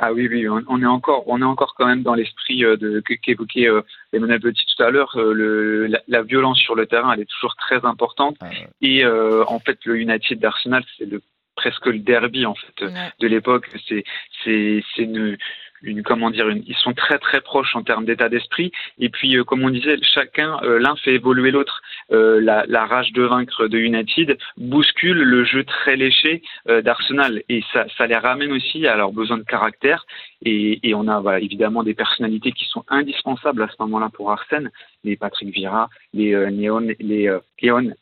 [0.00, 3.00] Ah oui, oui, on, est encore, on est encore quand même dans l'esprit euh, de
[3.00, 3.82] qu'évoquait euh,
[4.12, 5.10] Emmanuel Petit tout à l'heure.
[5.16, 8.36] Euh, le, la, violence sur le terrain, elle est toujours très importante.
[8.40, 8.46] Ah
[8.80, 11.20] Et euh, en fait, le United d'Arsenal, c'est le
[11.56, 12.86] presque le derby en fait
[13.18, 13.68] de l'époque.
[13.88, 14.04] C'est
[14.44, 15.36] c'est c'est une
[15.82, 18.72] une comment dire une, ils sont très très proches en termes d'état d'esprit.
[18.98, 21.82] Et puis euh, comme on disait chacun euh, l'un fait évoluer l'autre.
[22.10, 27.42] Euh, la, la, rage de vaincre de United bouscule le jeu très léché d'Arsenal.
[27.48, 30.06] Et ça, ça les ramène aussi à leurs besoins de caractère.
[30.42, 34.30] Et, et on a voilà, évidemment des personnalités qui sont indispensables à ce moment-là pour
[34.30, 34.70] Arsène.
[35.04, 37.92] Les Patrick Vieira les Néon les Keon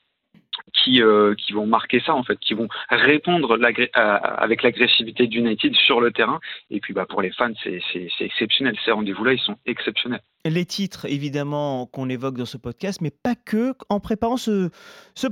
[0.86, 3.58] qui, euh, qui vont marquer ça en fait, qui vont répondre
[3.94, 6.38] avec l'agressivité d'United sur le terrain.
[6.70, 7.80] Et puis bah, pour les fans, c'est
[8.20, 8.76] exceptionnel.
[8.84, 13.34] Ces rendez-vous-là, ils sont exceptionnels les titres évidemment qu'on évoque dans ce podcast, mais pas
[13.34, 13.74] que.
[13.88, 14.70] En préparant ce,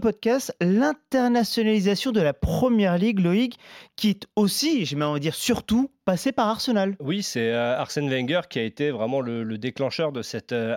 [0.01, 3.59] podcast, l'internationalisation de la Première Ligue, Loïc,
[3.97, 6.97] qui est aussi, j'ai de dire surtout, passé par Arsenal.
[7.01, 10.77] Oui, c'est euh, Arsène Wenger qui a été vraiment le, déclencheur de cette euh,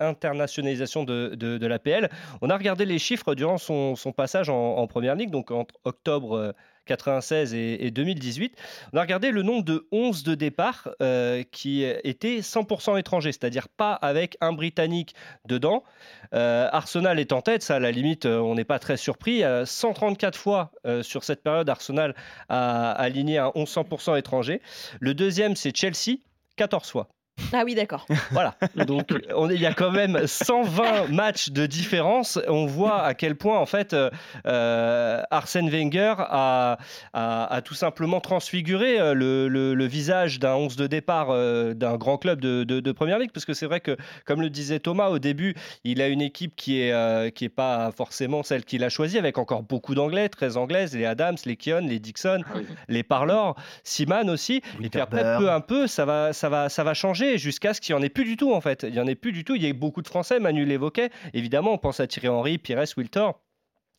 [0.00, 2.10] internationalisation de, de, l'APL.
[2.42, 6.36] On a regardé les chiffres durant son, passage en, en, Première Ligue, donc entre octobre
[6.36, 6.52] euh,
[6.84, 8.56] 96 et, 2018,
[8.92, 13.68] on a regardé le nombre de 11 de départ euh, qui étaient 100% étrangers, c'est-à-dire
[13.68, 15.14] pas avec un Britannique
[15.46, 15.84] dedans.
[16.32, 19.42] Euh, Arsenal est en tête, ça à la limite, euh, on n'est pas très surpris.
[19.64, 22.14] 134 fois sur cette période, Arsenal
[22.48, 24.60] a aligné un 11 100% étranger.
[25.00, 26.18] Le deuxième, c'est Chelsea,
[26.56, 27.08] 14 fois.
[27.52, 28.06] Ah oui, d'accord.
[28.30, 28.54] Voilà.
[28.86, 32.38] Donc, on, il y a quand même 120 matchs de différence.
[32.48, 34.10] On voit à quel point, en fait, euh,
[34.46, 36.78] euh, Arsène Wenger a,
[37.12, 41.28] a, tout simplement transfiguré euh, le, le, visage d'un 11 de départ
[41.74, 43.30] d'un grand club de, de, Première Ligue.
[43.32, 46.56] Parce que c'est vrai que, comme le disait Thomas au début, il a une équipe
[46.56, 50.56] qui est, qui est pas forcément celle qu'il a choisie, avec encore beaucoup d'anglais, très
[50.56, 54.62] anglaises, les Adams, les Keon, les Dixon, ah les Parlor, Siman aussi.
[54.82, 57.80] Et puis après, peu à peu, ça va, ça va, ça va changer jusqu'à ce
[57.80, 58.84] qu'il n'y en ait plus du tout en fait.
[58.84, 59.54] Il n'y en ait plus du tout.
[59.54, 61.10] Il y a beaucoup de Français, Manu l'évoquait.
[61.32, 63.40] Évidemment, on pense à Thierry Henry, Pires, Wiltor.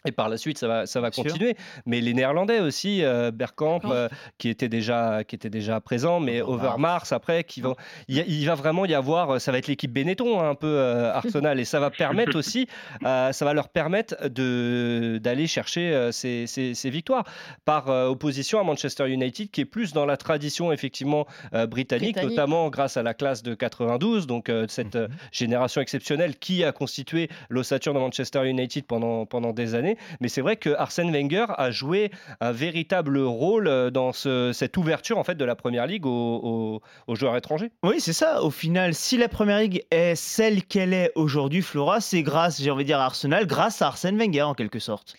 [0.05, 1.55] Et par la suite, ça va, ça va continuer.
[1.85, 6.41] Mais les Néerlandais aussi, euh, Bergkamp, euh, qui était déjà, qui était déjà présent, mais
[6.41, 7.75] Overmars après, qui vont,
[8.07, 11.59] il, va vraiment y avoir, ça va être l'équipe Benetton hein, un peu euh, Arsenal,
[11.59, 12.67] et ça va permettre aussi,
[13.01, 17.25] ça va leur permettre de d'aller chercher ces, ces, victoires
[17.65, 21.25] par opposition à Manchester United, qui est plus dans la tradition effectivement
[21.67, 25.07] britannique, notamment grâce à la classe de 92, donc cette mhm.
[25.31, 29.94] génération exceptionnelle qui a constitué l'ossature de Manchester United pendant pendant des années.
[30.19, 35.17] Mais c'est vrai que Arsène Wenger a joué un véritable rôle euh, dans cette ouverture
[35.17, 37.71] en fait de la Première Ligue aux, joueurs étrangers.
[37.83, 38.43] Oui, c'est ça.
[38.43, 42.71] Au final, si la Première Ligue est celle qu'elle est aujourd'hui, Flora, c'est grâce, j'ai
[42.71, 45.15] envie de dire, à Arsenal, grâce à Arsène Wenger en quelque sorte.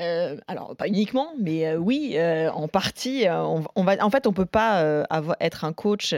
[0.00, 2.16] Euh, alors, pas uniquement, mais euh, oui,
[2.52, 3.26] en partie.
[3.28, 5.06] On, va, en fait, on ne peut pas
[5.40, 6.14] être un coach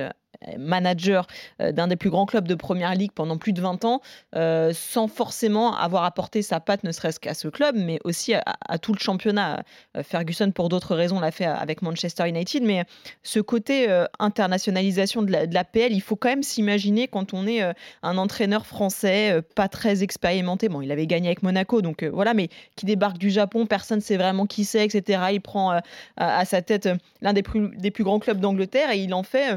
[0.58, 1.26] manager
[1.60, 4.00] euh, d'un des plus grands clubs de première ligue pendant plus de 20 ans,
[4.36, 8.78] euh, sans forcément avoir apporté sa patte, ne serait-ce qu'à ce club, mais aussi à,
[8.78, 9.62] tout le championnat.
[9.96, 12.84] Euh, Ferguson, pour d'autres raisons, l'a fait avec Manchester United, mais
[13.22, 17.62] ce côté internationalisation de la, PL, il faut quand même s'imaginer quand on est
[18.02, 20.68] un entraîneur français, pas très expérimenté.
[20.68, 24.02] Bon, il avait gagné avec Monaco, donc voilà, mais qui débarque du Japon, personne ne
[24.02, 25.22] sait vraiment qui c'est, etc.
[25.32, 25.80] Il prend
[26.16, 26.88] à, sa tête
[27.20, 29.56] l'un des plus grands clubs d'Angleterre et il en fait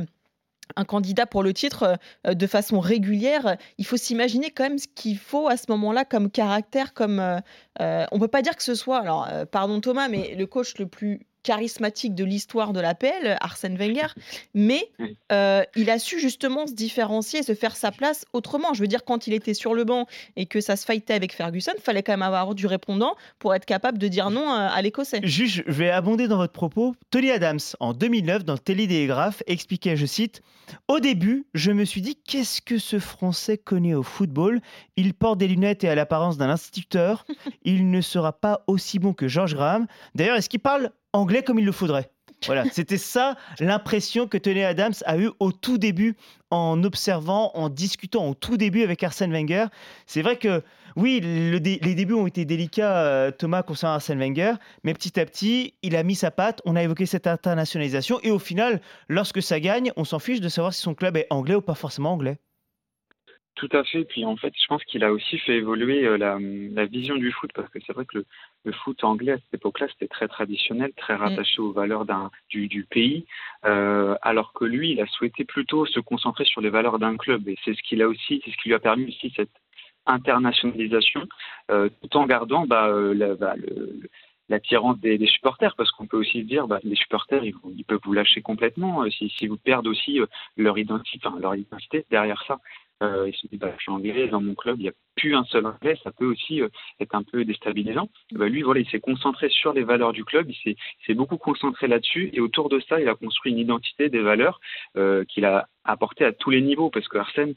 [0.75, 1.97] un candidat pour le titre
[2.27, 6.05] euh, de façon régulière, il faut s'imaginer quand même ce qu'il faut à ce moment-là
[6.05, 7.39] comme caractère, comme euh,
[7.81, 10.87] euh, on peut pas dire que ce soit, alors pardon Thomas, mais le coach le
[10.87, 14.07] plus charismatique de l'histoire de l'APL, Arsène Wenger,
[14.53, 14.89] mais
[15.31, 18.73] euh, il a su justement se différencier et se faire sa place autrement.
[18.73, 21.33] Je veux dire, quand il était sur le banc et que ça se fightait avec
[21.33, 24.81] Ferguson, il fallait quand même avoir du répondant pour être capable de dire non à,
[24.81, 25.19] l'Écossais.
[25.23, 26.95] Juge, je vais abonder dans votre propos.
[27.11, 30.41] Tony Adams, en 2009, dans Télédégraphe, expliquait, je cite,
[30.87, 34.61] Au début, je me suis dit, qu'est-ce que ce Français connaît au football?
[34.95, 37.25] Il porte des lunettes et a l'apparence d'un instituteur.
[37.63, 39.87] Il ne sera pas aussi bon que George Graham.
[40.15, 42.09] D'ailleurs, est-ce qu'il parle anglais comme il le faudrait
[42.45, 46.15] voilà, c'était ça l'impression que Tony Adams a eu au tout début
[46.51, 49.65] en observant, en discutant au tout début avec Arsène Wenger.
[50.05, 50.61] C'est vrai que
[50.95, 55.73] oui, les débuts ont été délicats, euh, Thomas, concernant Arsène Wenger, mais petit à petit,
[55.81, 56.61] il a mis sa patte.
[56.65, 60.49] On a évoqué cette internationalisation et au final, lorsque ça gagne, on s'en fiche de
[60.49, 62.37] savoir si son club est anglais ou pas forcément anglais.
[63.55, 64.03] Tout à fait.
[64.05, 67.51] Puis en fait, je pense qu'il a aussi fait évoluer euh, la, vision du foot
[67.53, 68.25] parce que c'est vrai que
[68.63, 71.21] le, foot anglais à cette époque-là, c'était très traditionnel, très mm.
[71.21, 73.25] rattaché aux valeurs d'un, du, du, pays,
[73.65, 77.47] euh, alors que lui, il a souhaité plutôt se concentrer sur les valeurs d'un club
[77.47, 79.51] et c'est ce qu'il a aussi, c'est ce qui lui a permis aussi cette
[80.07, 81.27] internationalisation,
[81.71, 84.09] euh, tout en gardant bah, la, bah, le,
[84.49, 87.85] l'attirance des, des, supporters, parce qu'on peut aussi se dire, bah, les supporters, ils, ils,
[87.85, 90.19] peuvent vous lâcher complètement si, si vous perdez aussi
[90.57, 92.59] leur identité, enfin, leur identité derrière ça.
[93.03, 95.35] Euh, il se dit, bah, je suis anglais dans mon club, il n'y a plus
[95.35, 98.09] un seul anglais, ça peut aussi euh, être un peu déstabilisant.
[98.31, 101.87] Bah, lui, voilà, il s'est concentré sur les valeurs du club, il s'est beaucoup concentré
[101.87, 104.59] là-dessus, et autour de ça, il a construit une identité des valeurs
[104.95, 107.53] euh, qu'il a apporté à tous les niveaux, parce que Arsène,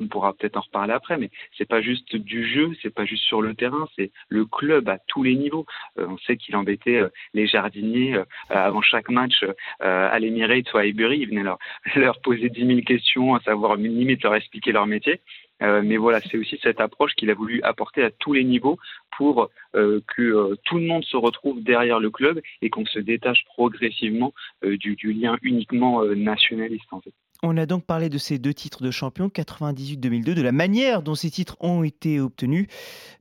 [0.00, 3.24] on pourra peut-être en reparler après, mais c'est pas juste du jeu, c'est pas juste
[3.24, 5.66] sur le terrain, c'est le club à tous les niveaux.
[5.98, 9.44] Euh, on sait qu'il embêtait euh, les jardiniers euh, avant chaque match
[9.80, 11.58] à l'Emirates ou à Highbury, il venait leur,
[11.96, 15.20] leur poser 10 000 questions, à savoir limite leur expliquer leur métier.
[15.60, 18.78] mais voilà, c'est aussi cette approche qu'il a voulu apporter à tous les niveaux
[19.16, 24.32] pour que tout le monde se retrouve derrière le club et qu'on se détache progressivement
[24.62, 27.14] du, du, lien uniquement nationaliste en fait.
[27.46, 31.14] On a donc parlé de ces deux titres de champion, 98-2002, de la manière dont
[31.14, 32.68] ces titres ont été obtenus.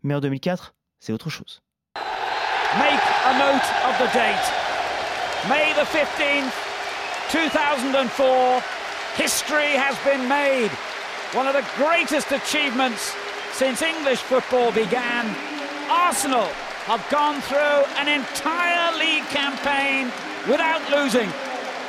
[0.02, 1.62] Mais en 2004, c'est autre chose.
[2.78, 4.48] Make a note of the date.
[5.50, 6.54] May the 15th,
[7.34, 8.64] 2004.
[9.18, 10.72] History has been made.
[11.36, 13.18] One of the greatest achievements
[13.52, 15.26] since English football began.
[15.92, 16.48] Arsenal
[16.88, 20.08] have gone through an entire league campaign
[20.48, 21.30] without losing.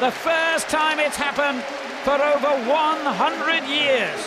[0.01, 1.63] The first time it's happened
[2.05, 4.21] for over 100 years.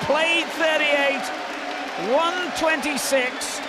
[0.00, 1.20] Played 38,
[2.10, 3.60] won 26,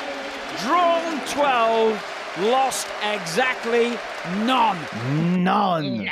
[0.64, 3.98] drawn 12, lost exactly
[4.46, 5.44] none.
[5.44, 6.08] None.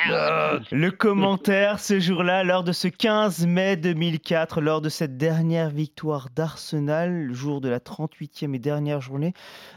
[0.71, 6.29] Le commentaire ce jour-là, lors de ce 15 mai 2004, lors de cette dernière victoire
[6.35, 9.33] d'Arsenal, le jour de la 38e et dernière journée.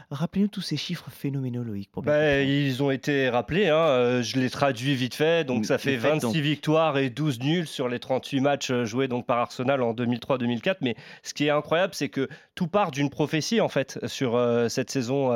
[0.09, 1.91] Rappelez-nous tous ces chiffres phénoménologiques.
[1.91, 3.77] Pour bah, ils ont été rappelés, hein.
[3.77, 5.45] Euh, je les traduis vite fait.
[5.45, 9.25] Donc ça fait 26 victoires et 12 nuls sur les 38 matchs euh, joués donc
[9.25, 10.77] par Arsenal en 2003-2004.
[10.81, 14.69] Mais ce qui est incroyable, c'est que tout part d'une prophétie en fait sur euh,
[14.69, 15.33] cette saison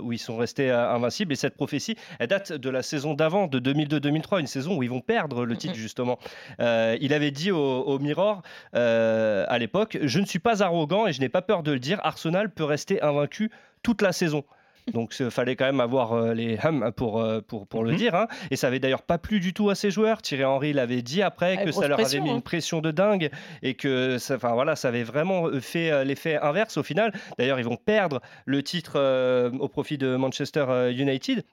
[0.00, 1.32] où ils sont restés invincibles.
[1.32, 4.90] Et cette prophétie, elle date de la saison d'avant, de 2002-2003, une saison où ils
[4.90, 6.18] vont perdre le titre justement.
[6.60, 8.42] Euh, il avait dit au, Mirror
[8.74, 11.78] euh, à l'époque, je ne suis pas arrogant et je n'ai pas peur de le
[11.78, 13.50] dire, Arsenal peut rester invaincu
[13.82, 14.44] toute la saison.
[14.94, 18.14] Donc il fallait quand même avoir euh, les hum pour, pour, pour le dire.
[18.14, 18.26] Hein.
[18.50, 20.22] Et ça avait d'ailleurs pas plu du tout à ses joueurs.
[20.22, 22.40] Thierry Henry l'avait dit après ah, que ça leur avait mis une hein.
[22.40, 23.30] pression de dingue
[23.62, 27.12] et que ça, voilà, ça avait vraiment fait l'effet inverse au final.
[27.38, 28.98] D'ailleurs, ils vont perdre le titre
[29.60, 31.44] au profit de Manchester United.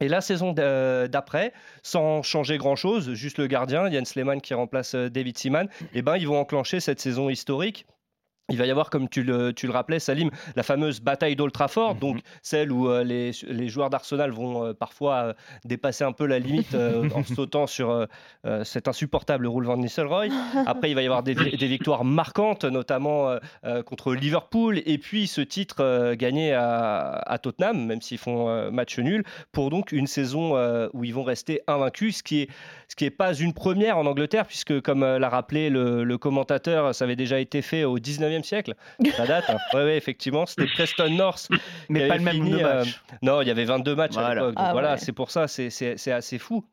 [0.00, 5.08] Et la saison d'après, sans changer grand-chose, juste le gardien, Yann Sleman qui remplace euh,
[5.08, 7.86] David Seaman, eh ben, ils vont enclencher cette saison historique
[8.48, 11.52] il va y avoir, comme tu le, tu le rappelais, Salim, la fameuse bataille d'Old
[11.52, 12.00] Trafford, mhm.
[12.00, 15.32] donc celle où euh, les, les, joueurs d'Arsenal vont euh, parfois euh,
[15.64, 16.74] dépasser un peu la limite
[17.14, 18.06] en sautant sur
[18.64, 20.30] cet insupportable Roule Van Nistelrooy.
[20.66, 23.36] Après, il va y avoir des, des victoires marquantes, notamment
[23.84, 29.24] contre Liverpool, et puis ce titre gagné à, à, Tottenham, même s'ils font match nul,
[29.52, 30.56] pour donc une saison
[30.92, 32.48] où ils vont rester invaincus, ce qui est
[32.88, 36.94] ce qui n'est pas une première en Angleterre, puisque comme l'a rappelé le, le commentateur,
[36.94, 38.74] ça avait déjà été fait au 19e siècle.
[39.16, 39.44] Ça date.
[39.48, 39.58] Hein.
[39.74, 41.48] Oui, effectivement, c'était Preston North.
[41.88, 43.00] Mais pas le même nombre de matchs.
[43.22, 44.54] non, il y avait 22 matchs à l'époque.
[44.56, 46.64] Ah voilà, c'est pour ça, c'est assez fou.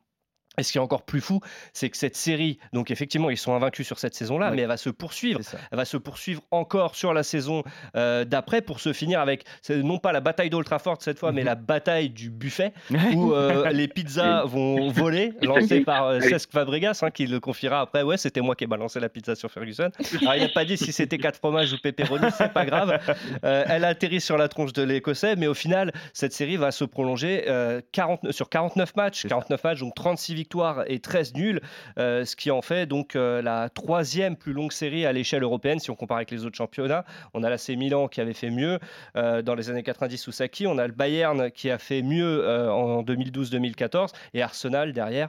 [0.58, 1.40] Et ce qui est encore plus fou,
[1.72, 4.56] c'est que cette série, donc effectivement, ils sont invaincus sur cette saison-là, Oui.
[4.56, 5.40] mais elle va se poursuivre.
[5.72, 7.62] Elle va se poursuivre encore sur la saison
[7.96, 11.40] euh, d'après pour se finir avec, non pas la bataille d'Old Trafford cette fois, mais
[11.42, 11.46] Mhm.
[11.46, 12.72] la bataille du buffet
[13.14, 17.80] où euh, les pizzas vont voler, lancées par euh, Cesc Fabregas, hein, qui le confiera
[17.80, 18.02] après.
[18.02, 19.90] Ouais, c'était moi qui ai balancé la pizza sur Ferguson.
[20.22, 22.98] Alors, il n'a pas dit si c'était quatre fromages ou pepperoni, c'est pas grave.
[23.44, 26.84] Euh, elle atterrit sur la tronche de l'Écossais, mais au final, cette série va se
[26.84, 29.22] prolonger euh, 40 sur 49 matchs.
[29.22, 29.34] C'est ça.
[29.34, 30.43] 49 matchs, donc 36 victoires
[30.86, 31.60] et 13 nuls,
[31.98, 35.78] euh, ce qui en fait donc euh, la troisième plus longue série à l'échelle européenne
[35.78, 37.04] si on compare avec les autres championnats.
[37.34, 38.78] On a l'AC Milan qui avait fait mieux
[39.16, 42.44] euh, dans les années 90 sous Saki, on a le Bayern qui a fait mieux
[42.70, 45.28] en 2012-2014 et Arsenal derrière.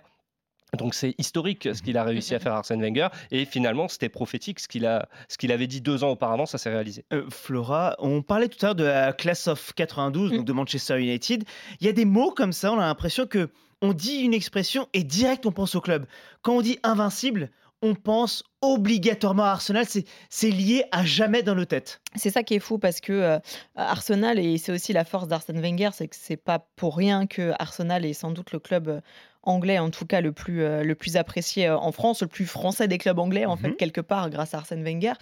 [0.78, 4.60] Donc c'est historique ce qu'il a réussi à faire Arsène Wenger et finalement c'était prophétique
[4.60, 7.06] ce qu'il a ce qu'il avait dit deux ans auparavant ça s'est réalisé.
[7.13, 10.38] Euh, Flora, on parlait tout à l'heure de la class of 92, Mm.
[10.38, 11.43] donc de Manchester United.
[11.80, 13.49] Il y a des mots comme ça, on a l'impression que
[13.86, 16.06] on dit une expression et direct on pense au club.
[16.41, 17.50] Quand on dit invincible,
[17.82, 19.86] on pense obligatoirement à Arsenal.
[20.30, 22.02] C'est lié à jamais dans nos têtes.
[22.15, 23.39] C'est ça qui est fou parce que euh,
[23.76, 27.52] Arsenal, et c'est aussi la force d'Arsène Wenger, c'est que c'est pas pour rien que
[27.60, 29.02] Arsenal est sans doute le club euh,
[29.43, 32.88] anglais, en tout cas le plus, euh, le plus apprécié en France, le plus français
[32.88, 33.76] des clubs anglais, en fait, Mhm.
[33.76, 35.13] quelque part, grâce à Arsène Wenger.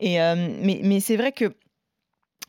[0.00, 1.54] Et, euh, mais mais c'est vrai que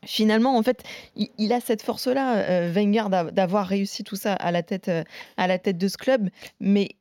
[0.04, 0.82] finalement, en fait,
[1.16, 5.04] il, a cette force-là, euh, Wenger, d'a- d'avoir réussi tout ça à la tête, euh,
[5.36, 6.30] à la tête de ce club.
[6.60, 6.96] Mais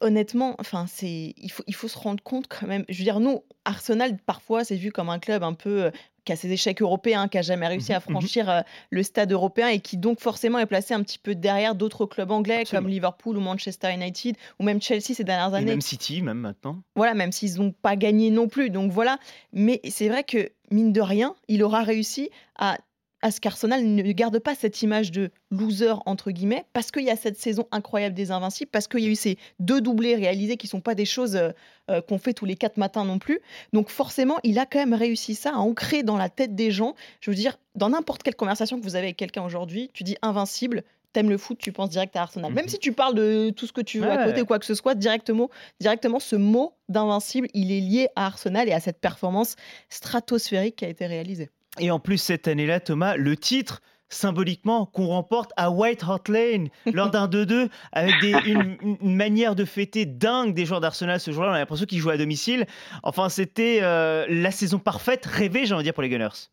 [0.00, 2.84] honnêtement, enfin, il faut, il faut se rendre compte quand même.
[2.88, 5.90] Je veux dire, nous, Arsenal, parfois, c'est vu comme un club un peu euh,
[6.24, 8.12] qui a ses échecs européens, qui a jamais réussi à Mhm, mhm.
[8.20, 11.74] franchir euh, le stade européen et qui donc forcément est placé un petit peu derrière
[11.74, 12.84] d'autres clubs anglais Absolument.
[12.84, 16.38] comme Liverpool ou Manchester United ou même Chelsea ces dernières Et années même City, même
[16.38, 16.82] maintenant.
[16.94, 18.70] voilà, même s'ils n'ont pas gagné non plus.
[18.70, 19.18] Donc voilà.
[19.52, 22.78] Mais c'est vrai que, mine de rien, il aura réussi à,
[23.22, 27.10] à ce qu'Arsenal ne garde pas cette image de loser, entre guillemets, parce qu'il y
[27.10, 30.56] a cette saison incroyable des Invincibles, parce qu'il y a eu ces deux doublés réalisés
[30.56, 31.50] qui ne sont pas des choses euh,
[31.90, 33.40] euh, qu'on fait tous les quatre matins non plus.
[33.72, 36.94] Donc forcément, il a quand même réussi ça à ancrer dans la tête des gens.
[37.20, 40.16] Je veux dire, dans n'importe quelle conversation que vous avez avec quelqu'un aujourd'hui, tu dis
[40.22, 40.82] Invincible.
[41.12, 42.50] T'aimes le foot, tu penses direct à Arsenal.
[42.54, 42.70] Même Mhm.
[42.70, 44.74] si tu parles de tout ce que tu veux à côté ou quoi que ce
[44.74, 49.56] soit, directement, directement, ce mot d'invincible, il est lié à Arsenal et à cette performance
[49.90, 51.50] stratosphérique qui a été réalisée.
[51.80, 53.80] Et en plus, cette année-là, Thomas, le titre,
[54.10, 59.54] symboliquement, qu'on remporte à White Hart Lane lors d'un 2-2, avec des- une, une manière
[59.54, 61.50] de fêter dingue des joueurs d'Arsenal ce jour-là.
[61.50, 62.66] On a l'impression qu'ils jouaient à domicile.
[63.02, 66.50] Enfin, c'était euh, la saison parfaite, rêvée, j'ai envie de dire, pour les Gunners.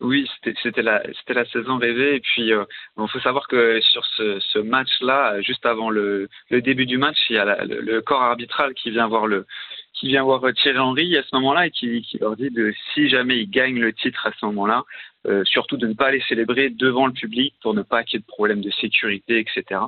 [0.00, 0.28] Oui,
[0.64, 5.64] c'était la saison rêvée et puis il faut savoir que sur ce, ce match-là, juste
[5.64, 8.90] avant le, le début du match, il y a la- le, le corps arbitral qui
[8.90, 9.46] vient voir le
[9.94, 13.08] qui vient voir Thierry Henry à ce moment-là et qui, qui leur dit de si
[13.08, 14.84] jamais ils gagnent le titre à ce moment-là,
[15.26, 18.20] euh, surtout de ne pas les célébrer devant le public pour ne pas qu'il y
[18.20, 19.80] ait de problème de sécurité, etc.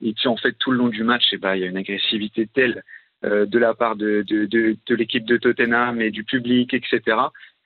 [0.00, 1.76] Et puis en fait tout le long du match, eh ben, il y a une
[1.76, 2.82] agressivité telle
[3.24, 7.16] euh, de la part de, de, de, de l'équipe de Tottenham et du public, etc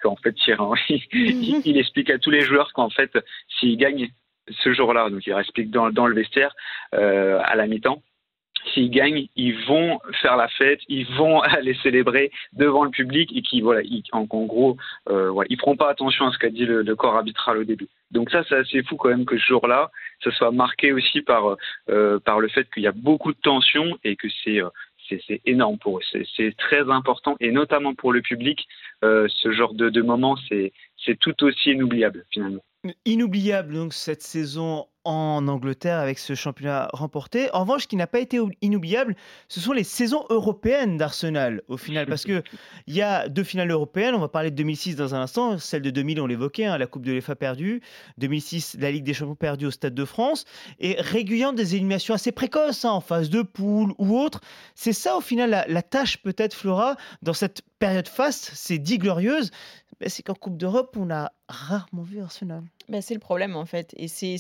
[0.03, 3.19] qu'en fait Thierry Henry, il, il explique à tous les joueurs qu'en fait,
[3.59, 4.09] s'ils gagnent
[4.49, 6.55] ce jour-là, donc il explique dans, dans le vestiaire
[6.95, 8.03] euh, à la mi-temps,
[8.73, 13.43] s'ils gagnent, ils vont faire la fête, ils vont aller célébrer devant le public et
[13.43, 14.77] qui voilà, ils, en, gros,
[15.09, 17.65] euh, ouais, ils feront pas attention à ce qu'a dit le, le, corps arbitral au
[17.65, 17.89] début.
[18.11, 19.91] Donc ça, c'est assez fou quand même que ce jour-là,
[20.23, 21.57] ça soit marqué aussi par
[21.91, 24.69] euh, par le fait qu'il y a beaucoup de tension et que c'est euh,
[25.09, 26.03] c'est énorme pour eux.
[26.37, 28.67] C'est très important et notamment pour le public,
[29.05, 30.73] euh, ce genre de, de moment, c'est
[31.21, 32.63] tout aussi inoubliable finalement.
[33.05, 37.49] Inoubliable donc cette saison en Angleterre avec ce championnat remporté.
[37.55, 39.15] En revanche, ce qui n'a pas été inoubliable,
[39.47, 42.43] ce sont les saisons européennes d'Arsenal au final, parce que
[42.89, 44.17] il y a deux finales européennes.
[44.17, 46.89] On va parler de 2006 dans un instant, celle de 2000 on l'évoquait, hein, la
[46.89, 47.83] Coupe de l'EFA perdue,
[48.19, 50.45] 2006 la Ligue des Champions perdue au Stade de France,
[50.81, 54.41] et régulièrement des éliminations assez précoces hein, en phase de poule ou autre.
[54.75, 58.99] C'est ça au final la, la tâche peut-être Flora dans cette période faste, c'est dit
[60.01, 62.65] glorieuse, c'est qu'en Coupe d'Europe on a rarement vu Arsenal.
[62.89, 64.37] Ben, c'est le problème en fait, et c'est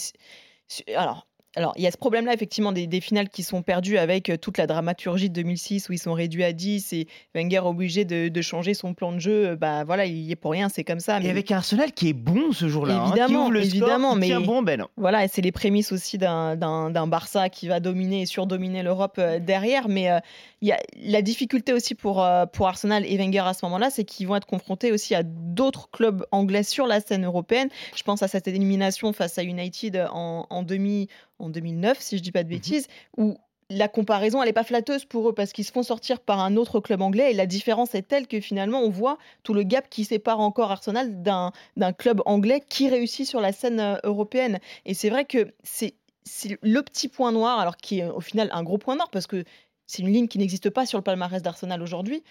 [0.95, 4.29] alors, alors, il y a ce problème-là, effectivement, des, des, finales qui sont perdues avec
[4.29, 8.05] euh, toute la dramaturgie de 2006 où ils sont réduits à 10 et Wenger obligé
[8.05, 9.57] de, de changer son plan de jeu.
[9.57, 11.19] Bah voilà, il y est pour rien, c'est comme ça.
[11.19, 11.27] Mais...
[11.27, 14.11] Et avec un Arsenal qui est bon ce jour-là, évidemment, hein, qui ouvre le évidemment,
[14.11, 14.87] score, mais bon ben.
[14.99, 19.39] Voilà, et c'est les prémices aussi d'un Barça qui va dominer et surdominer l'Europe euh,
[19.39, 19.89] derrière.
[19.89, 20.19] Mais euh,
[20.61, 23.89] il y a la difficulté aussi pour, euh, pour Arsenal et Wenger à ce moment-là,
[23.89, 27.69] c'est qu'ils vont être confrontés aussi à d'autres clubs anglais sur la scène européenne.
[27.95, 32.23] Je pense à cette élimination face à United en, en demi en 2009, si je
[32.23, 33.23] dis pas de bêtises, mmh.
[33.23, 33.37] où
[33.69, 36.57] la comparaison, elle n'est pas flatteuse pour eux parce qu'ils se font sortir par un
[36.57, 39.89] autre club anglais et la différence est telle que finalement on voit tout le gap
[39.91, 41.53] qui sépare encore Arsenal d'un
[41.93, 44.61] club anglais qui réussit sur la scène européenne.
[44.85, 45.95] Et c'est vrai que c'est
[46.29, 49.29] c'est le petit point noir, alors qui est au final un gros point noir parce
[49.29, 49.45] que
[49.87, 52.23] c'est une ligne qui n'existe pas sur le palmarès d'Arsenal aujourd'hui.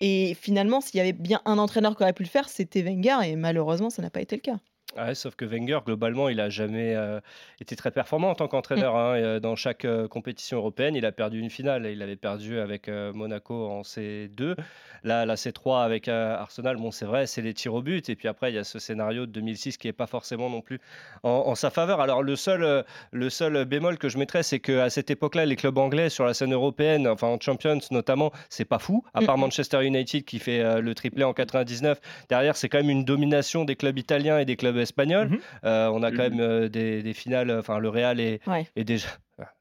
[0.00, 3.18] Et finalement, s'il y avait bien un entraîneur qui aurait pu le faire, c'était Wenger
[3.24, 4.58] et malheureusement, ça n'a pas été le cas.
[4.96, 7.18] Ouais, sauf que Wenger, globalement, il a jamais euh,
[7.60, 8.94] été très performant en tant qu'entraîneur.
[8.94, 11.86] hein, et, euh, dans chaque euh, compétition européenne, il a perdu une finale.
[11.86, 14.54] Il avait perdu avec euh, Monaco en C2.
[15.02, 18.08] Là, la C3 avec Arsenal, bon, c'est vrai, c'est les tirs au but.
[18.08, 20.60] Et puis après, il y a ce scénario de 2006 qui n'est pas forcément non
[20.60, 20.78] plus
[21.24, 22.00] en, en sa faveur.
[22.00, 25.76] Alors, le seul, le seul bémol que je mettrais, c'est qu'à cette époque-là, les clubs
[25.76, 29.04] anglais sur la scène européenne, enfin en Champions notamment, c'est pas fou.
[29.12, 29.40] À part Mhm.
[29.42, 33.74] Manchester United qui fait le triplé en 99, derrière, c'est quand même une domination des
[33.76, 35.28] clubs italiens et des clubs espagnols.
[35.30, 35.38] Mhm.
[35.64, 36.30] Euh, on a quand Mhm.
[36.36, 38.66] même euh, des, des finales, enfin le Real est, Ouais.
[38.76, 39.08] est déjà,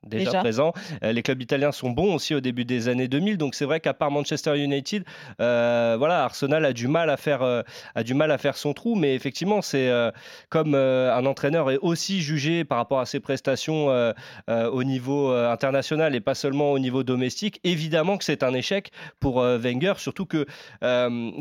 [0.03, 0.39] déjà, Déjà.
[0.39, 0.73] présent.
[1.03, 3.79] Euh, les clubs italiens sont bons aussi au début des années 2000, donc c'est vrai
[3.79, 5.03] qu'à part Manchester United,
[5.39, 7.61] euh, voilà, Arsenal a du mal à faire, euh,
[7.95, 10.11] a du mal à faire son trou, mais effectivement, c'est euh,
[10.49, 14.13] comme un entraîneur est aussi jugé par rapport à ses prestations
[14.47, 17.59] au niveau international et pas seulement au niveau domestique.
[17.63, 20.45] Évidemment que c'est un échec pour Wenger, surtout que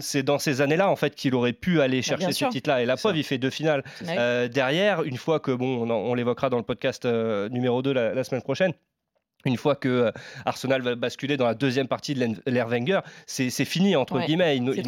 [0.00, 2.82] c'est dans ces années-là en fait qu'il aurait pu aller chercher bien ce titre-là.
[2.82, 3.82] Et la preuve, il fait deux finales.
[4.08, 7.06] Euh, derrière, une fois que, bon, on, l'évoquera dans le podcast
[7.50, 8.74] numéro 2 la, la semaine prochaine.
[9.44, 10.10] Une fois que euh,
[10.46, 14.58] Arsenal va basculer dans la deuxième partie de l'ère Wenger, c'est fini entre Ouais, guillemets.
[14.74, 14.82] C'est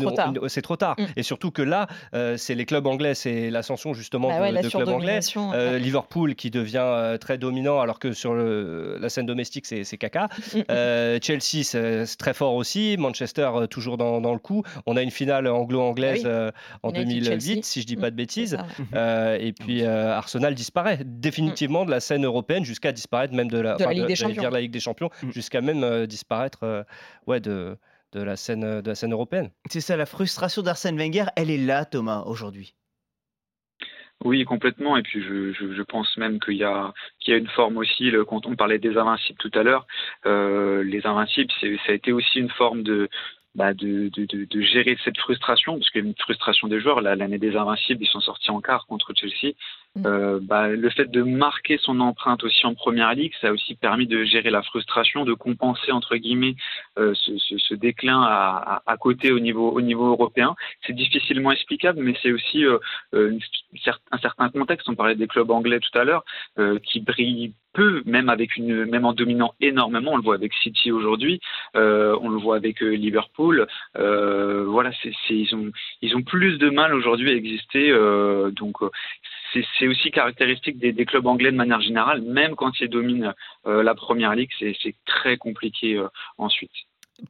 [0.62, 0.96] trop tard.
[0.96, 1.04] trop.
[1.04, 1.08] Mm.
[1.16, 4.52] Et surtout que là, euh, c'est les clubs anglais, c'est l'ascension justement Bah de, ouais,
[4.52, 5.20] la de clubs anglais.
[5.36, 5.78] Euh.
[5.78, 10.28] Liverpool qui devient euh, très dominant alors que sur le- la scène domestique c'est caca.
[10.54, 10.60] Mm.
[11.22, 12.96] Chelsea c'est très fort aussi.
[12.98, 14.62] Manchester toujours dans, dans le coup.
[14.86, 16.80] On a une finale anglo-anglaise Ah oui.
[16.82, 17.60] en United 2008 Chelsea.
[17.62, 18.00] si je dis Mm.
[18.00, 18.54] pas de bêtises.
[18.54, 18.84] Ouais.
[18.94, 23.58] Euh, et puis euh, Arsenal disparaît définitivement de la scène européenne jusqu'à disparaître même de
[23.58, 24.43] la, De la Ligue des Champions.
[24.44, 25.30] Dire la Ligue des Champions Mm.
[25.32, 26.82] jusqu'à même euh, disparaître euh,
[27.26, 27.76] ouais, de,
[28.12, 29.50] de, la scène, de la scène européenne.
[29.70, 32.74] C'est ça, la frustration d'Arsène Wenger, elle est là, Thomas, aujourd'hui.
[34.24, 34.96] Oui, complètement.
[34.96, 37.76] Et puis je, je, je pense même qu'il y a qu'il y a une forme
[37.78, 38.10] aussi.
[38.10, 39.86] le- quand on parlait des invincibles tout à l'heure,
[40.26, 43.08] euh, les invincibles, c'est, ça a été aussi une forme de
[43.54, 46.80] bah, de, de, de, de gérer cette frustration, parce qu'il y a une frustration des
[46.80, 47.00] joueurs.
[47.00, 49.54] Là, L'année des Invincibles, ils sont sortis en quart contre Chelsea.
[50.04, 53.76] Euh, bah, le fait de marquer son empreinte aussi en première ligue, ça a aussi
[53.76, 56.56] permis de gérer la frustration, de compenser entre guillemets
[56.98, 60.56] euh, ce, ce, ce déclin à, à, à côté au niveau, au niveau européen.
[60.84, 62.78] C'est difficilement explicable, mais c'est aussi euh,
[63.14, 63.38] euh,
[64.10, 64.88] un certain contexte.
[64.88, 66.24] On parlait des clubs anglais tout à l'heure,
[66.58, 70.12] euh, qui brillent peu, même avec une, même en dominant énormément.
[70.12, 71.40] On le voit avec City aujourd'hui,
[71.76, 73.66] euh, on le voit avec euh, Liverpool.
[73.96, 75.70] Euh, voilà, c'est, ils ont,
[76.02, 77.90] ils ont plus de mal aujourd'hui à exister.
[77.90, 78.76] euh, donc,
[79.78, 82.22] c'est, aussi caractéristique des, clubs anglais de manière générale.
[82.22, 83.34] Même quand ils dominent
[83.66, 86.72] euh, la première ligue, c'est, c'est très compliqué euh, ensuite.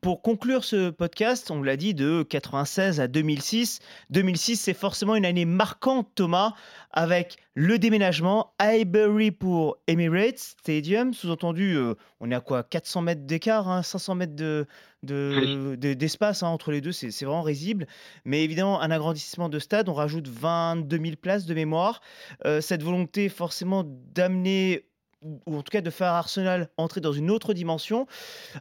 [0.01, 3.81] Pour conclure ce podcast, on l'a dit, de 96 à 2006.
[4.09, 6.55] 2006, c'est forcément une année marquante, Thomas,
[6.91, 11.13] avec le déménagement, Highbury pour Emirates Stadium.
[11.13, 14.67] Sous-entendu, euh, on est à quoi 400 mètres d'écart, hein, 500 mètres de,
[15.03, 17.87] de- de- d'espace hein, entre les deux, c'est, c'est vraiment risible.
[18.25, 22.01] Mais évidemment, un agrandissement de stade, on rajoute 22 000 places de mémoire.
[22.47, 24.87] Euh, cette volonté forcément d'amener
[25.25, 28.07] ou en tout cas de faire Arsenal entrer dans une autre dimension.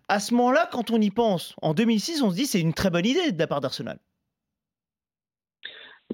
[0.07, 2.89] À ce moment-là, quand on y pense, en 2006, on se dit c'est une très
[2.89, 3.99] bonne idée de la part d'Arsenal.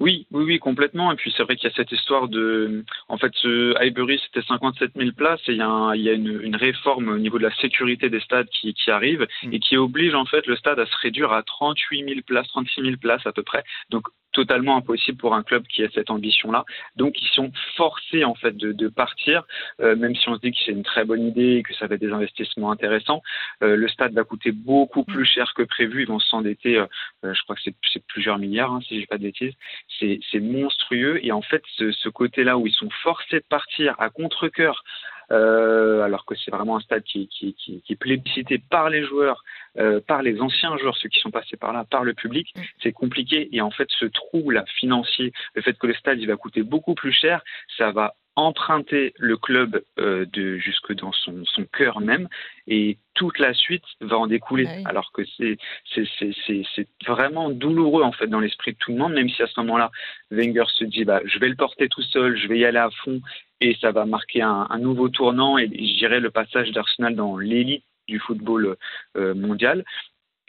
[0.00, 1.12] Oui, oui, oui, complètement.
[1.12, 4.44] Et puis c'est vrai qu'il y a cette histoire de, en fait, ce Highbury c'était
[4.46, 7.18] 57 000 places et il y a, un- il y a une, une réforme au
[7.18, 9.52] niveau de la sécurité des stades qui, qui arrive Mm.
[9.52, 12.80] et qui oblige en fait le stade à se réduire à 38 000 places, 36
[12.82, 13.62] 000 places à peu près.
[13.90, 16.64] Donc totalement impossible pour un club qui a cette ambition-là.
[16.94, 19.42] Donc ils sont forcés en fait de, de partir,
[19.80, 21.88] euh, même si on se dit que c'est une très bonne idée et que ça
[21.88, 23.22] va être des investissements intéressants.
[23.64, 26.02] Euh, le stade va coûter beaucoup plus cher que prévu.
[26.02, 26.86] Ils vont s'endetter, euh,
[27.34, 29.54] je crois que c'est c'est plusieurs milliards, hein, si je dis pas de bêtises
[29.98, 31.24] c'est monstrueux.
[31.24, 34.84] Et en fait, ce, ce côté-là où ils sont forcés de partir à contre-coeur,
[35.32, 39.04] euh, alors que c'est vraiment un stade qui, qui, qui, qui est plébiscité par les
[39.04, 39.44] joueurs,
[39.78, 42.60] euh, par les anciens joueurs, ceux qui sont passés par là, par le public, Mm.
[42.82, 43.48] c'est compliqué.
[43.52, 46.94] Et en fait, ce trou-là financier, le fait que le stade il va coûter beaucoup
[46.94, 47.42] plus cher,
[47.76, 52.28] ça va emprunter le club euh, de jusque dans son, son cœur même
[52.68, 54.82] et toute la suite va en découler Ah oui.
[54.86, 55.58] alors que c'est
[55.92, 59.28] c'est c'est c'est c'est vraiment douloureux en fait dans l'esprit de tout le monde même
[59.28, 59.90] si à ce moment-là
[60.30, 62.88] Wenger se dit bah je vais le porter tout seul je vais y aller à
[63.02, 63.20] fond
[63.60, 67.36] et ça va marquer un, un nouveau tournant et je dirais le passage d'Arsenal dans
[67.36, 68.76] l'élite du football
[69.16, 69.84] euh, mondial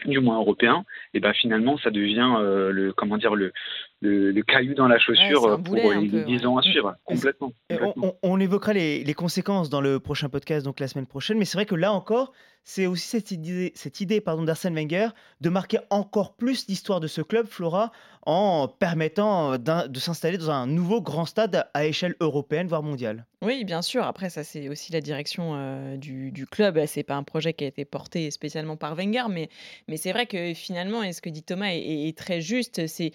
[0.05, 0.83] du moins européen
[1.13, 3.53] et ben finalement ça devient euh, le comment dire le
[4.01, 6.45] le, le caillou dans la chaussure euh, pour un les peu, 10 ouais.
[6.45, 7.53] ans à suivre, complètement.
[7.69, 8.15] On, complètement.
[8.23, 11.37] on- on évoquera les, les conséquences dans le prochain podcast, donc la semaine prochaine.
[11.37, 12.31] Mais c'est vrai que là encore,
[12.63, 17.07] c'est aussi cette idée, cette idée pardon, d'Arsène Wenger de marquer encore plus l'histoire de
[17.07, 17.91] ce club, Flora,
[18.25, 23.25] en permettant d'un- de s'installer dans un nouveau grand stade à échelle européenne, voire mondiale.
[23.43, 24.03] Oui, bien sûr.
[24.03, 26.79] Après, ça, c'est aussi la direction euh, du, du club.
[26.87, 29.49] C'est pas un projet qui a été porté spécialement par Wenger, mais,
[29.87, 32.85] mais c'est vrai que finalement, et ce que dit Thomas est, est- est très juste,
[32.87, 33.11] c'est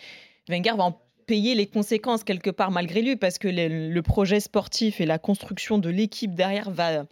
[0.48, 5.00] Wenger va en payer les conséquences quelque part malgré lui, parce que le, projet sportif
[5.00, 7.04] et la construction de l'équipe derrière va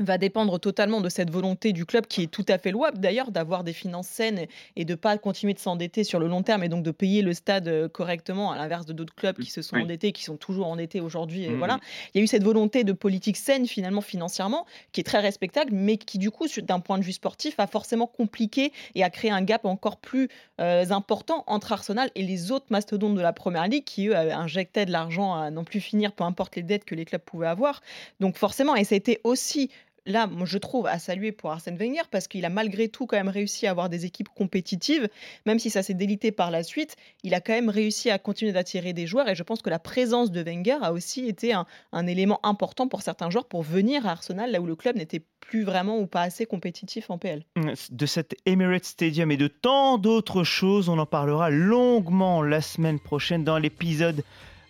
[0.00, 3.30] va dépendre totalement de cette volonté du club qui est tout à fait louable d'ailleurs
[3.30, 6.68] d'avoir des finances saines et de pas continuer de s'endetter sur le long terme et
[6.70, 9.76] donc de payer le stade euh, correctement à l'inverse de d'autres clubs qui se sont
[9.76, 9.82] Oui.
[9.82, 11.58] endettés qui sont toujours endettés aujourd'hui Mhm.
[11.58, 11.78] voilà
[12.14, 15.70] il y a eu cette volonté de politique saine finalement financièrement qui est très respectable
[15.72, 19.30] mais qui du coup d'un point de vue sportif a forcément compliqué et a créé
[19.30, 20.28] un gap encore plus
[20.60, 24.32] euh, important entre Arsenal et les autres mastodontes de la première ligue qui eux avaient
[24.32, 27.46] injecté de l'argent à non plus finir peu importe les dettes que les clubs pouvaient
[27.46, 27.82] avoir
[28.20, 29.70] donc forcément et ça a été aussi
[30.06, 33.28] là, je trouve à saluer pour Arsène Wenger parce qu'il a malgré tout quand même
[33.28, 35.08] réussi à avoir des équipes compétitives,
[35.46, 38.52] même si ça s'est délité par la suite, il a quand même réussi à continuer
[38.52, 41.66] d'attirer des joueurs et je pense que la présence de Wenger a aussi été un,
[41.92, 45.22] un élément important pour certains joueurs pour venir à Arsenal là où le club n'était
[45.40, 47.44] plus vraiment ou pas assez compétitif en PL.
[47.90, 52.98] De cet Emirates Stadium et de tant d'autres choses, on en parlera longuement la semaine
[52.98, 54.24] prochaine dans l'épisode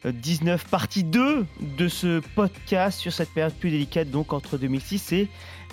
[0.05, 5.28] 19, partie 2 de ce podcast sur cette période plus délicate, donc entre 2006 et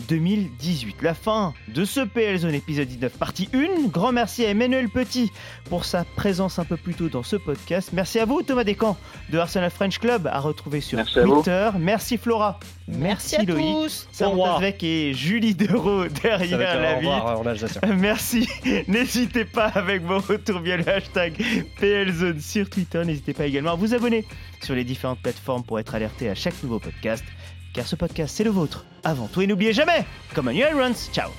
[0.07, 1.01] 2018.
[1.01, 3.87] La fin de ce PL Zone épisode 19, partie 1.
[3.87, 5.31] Grand merci à Emmanuel Petit
[5.69, 7.89] pour sa présence un peu plus tôt dans ce podcast.
[7.93, 8.97] Merci à vous, Thomas Descamps
[9.29, 11.19] de Arsenal French Club, à retrouver sur Merci.
[11.21, 11.69] Twitter.
[11.77, 12.59] Merci Flora.
[12.87, 13.65] Merci, à Loïc.
[13.65, 14.07] tous.
[14.21, 17.81] Montazvec et Julie Dereau derrière la Alsacien.
[17.95, 18.47] Merci.
[18.87, 21.33] N'hésitez pas avec vos retours via le hashtag
[21.79, 23.03] PLZone sur Twitter.
[23.05, 24.25] N'hésitez pas également à vous abonner
[24.61, 27.23] sur les différentes plateformes pour être alerté à chaque nouveau podcast.
[27.79, 28.83] Car ce podcast, c'est le vôtre.
[29.05, 30.05] Avant tout, et n'oubliez jamais,
[30.35, 30.93] comme un Runs.
[31.13, 31.29] Ciao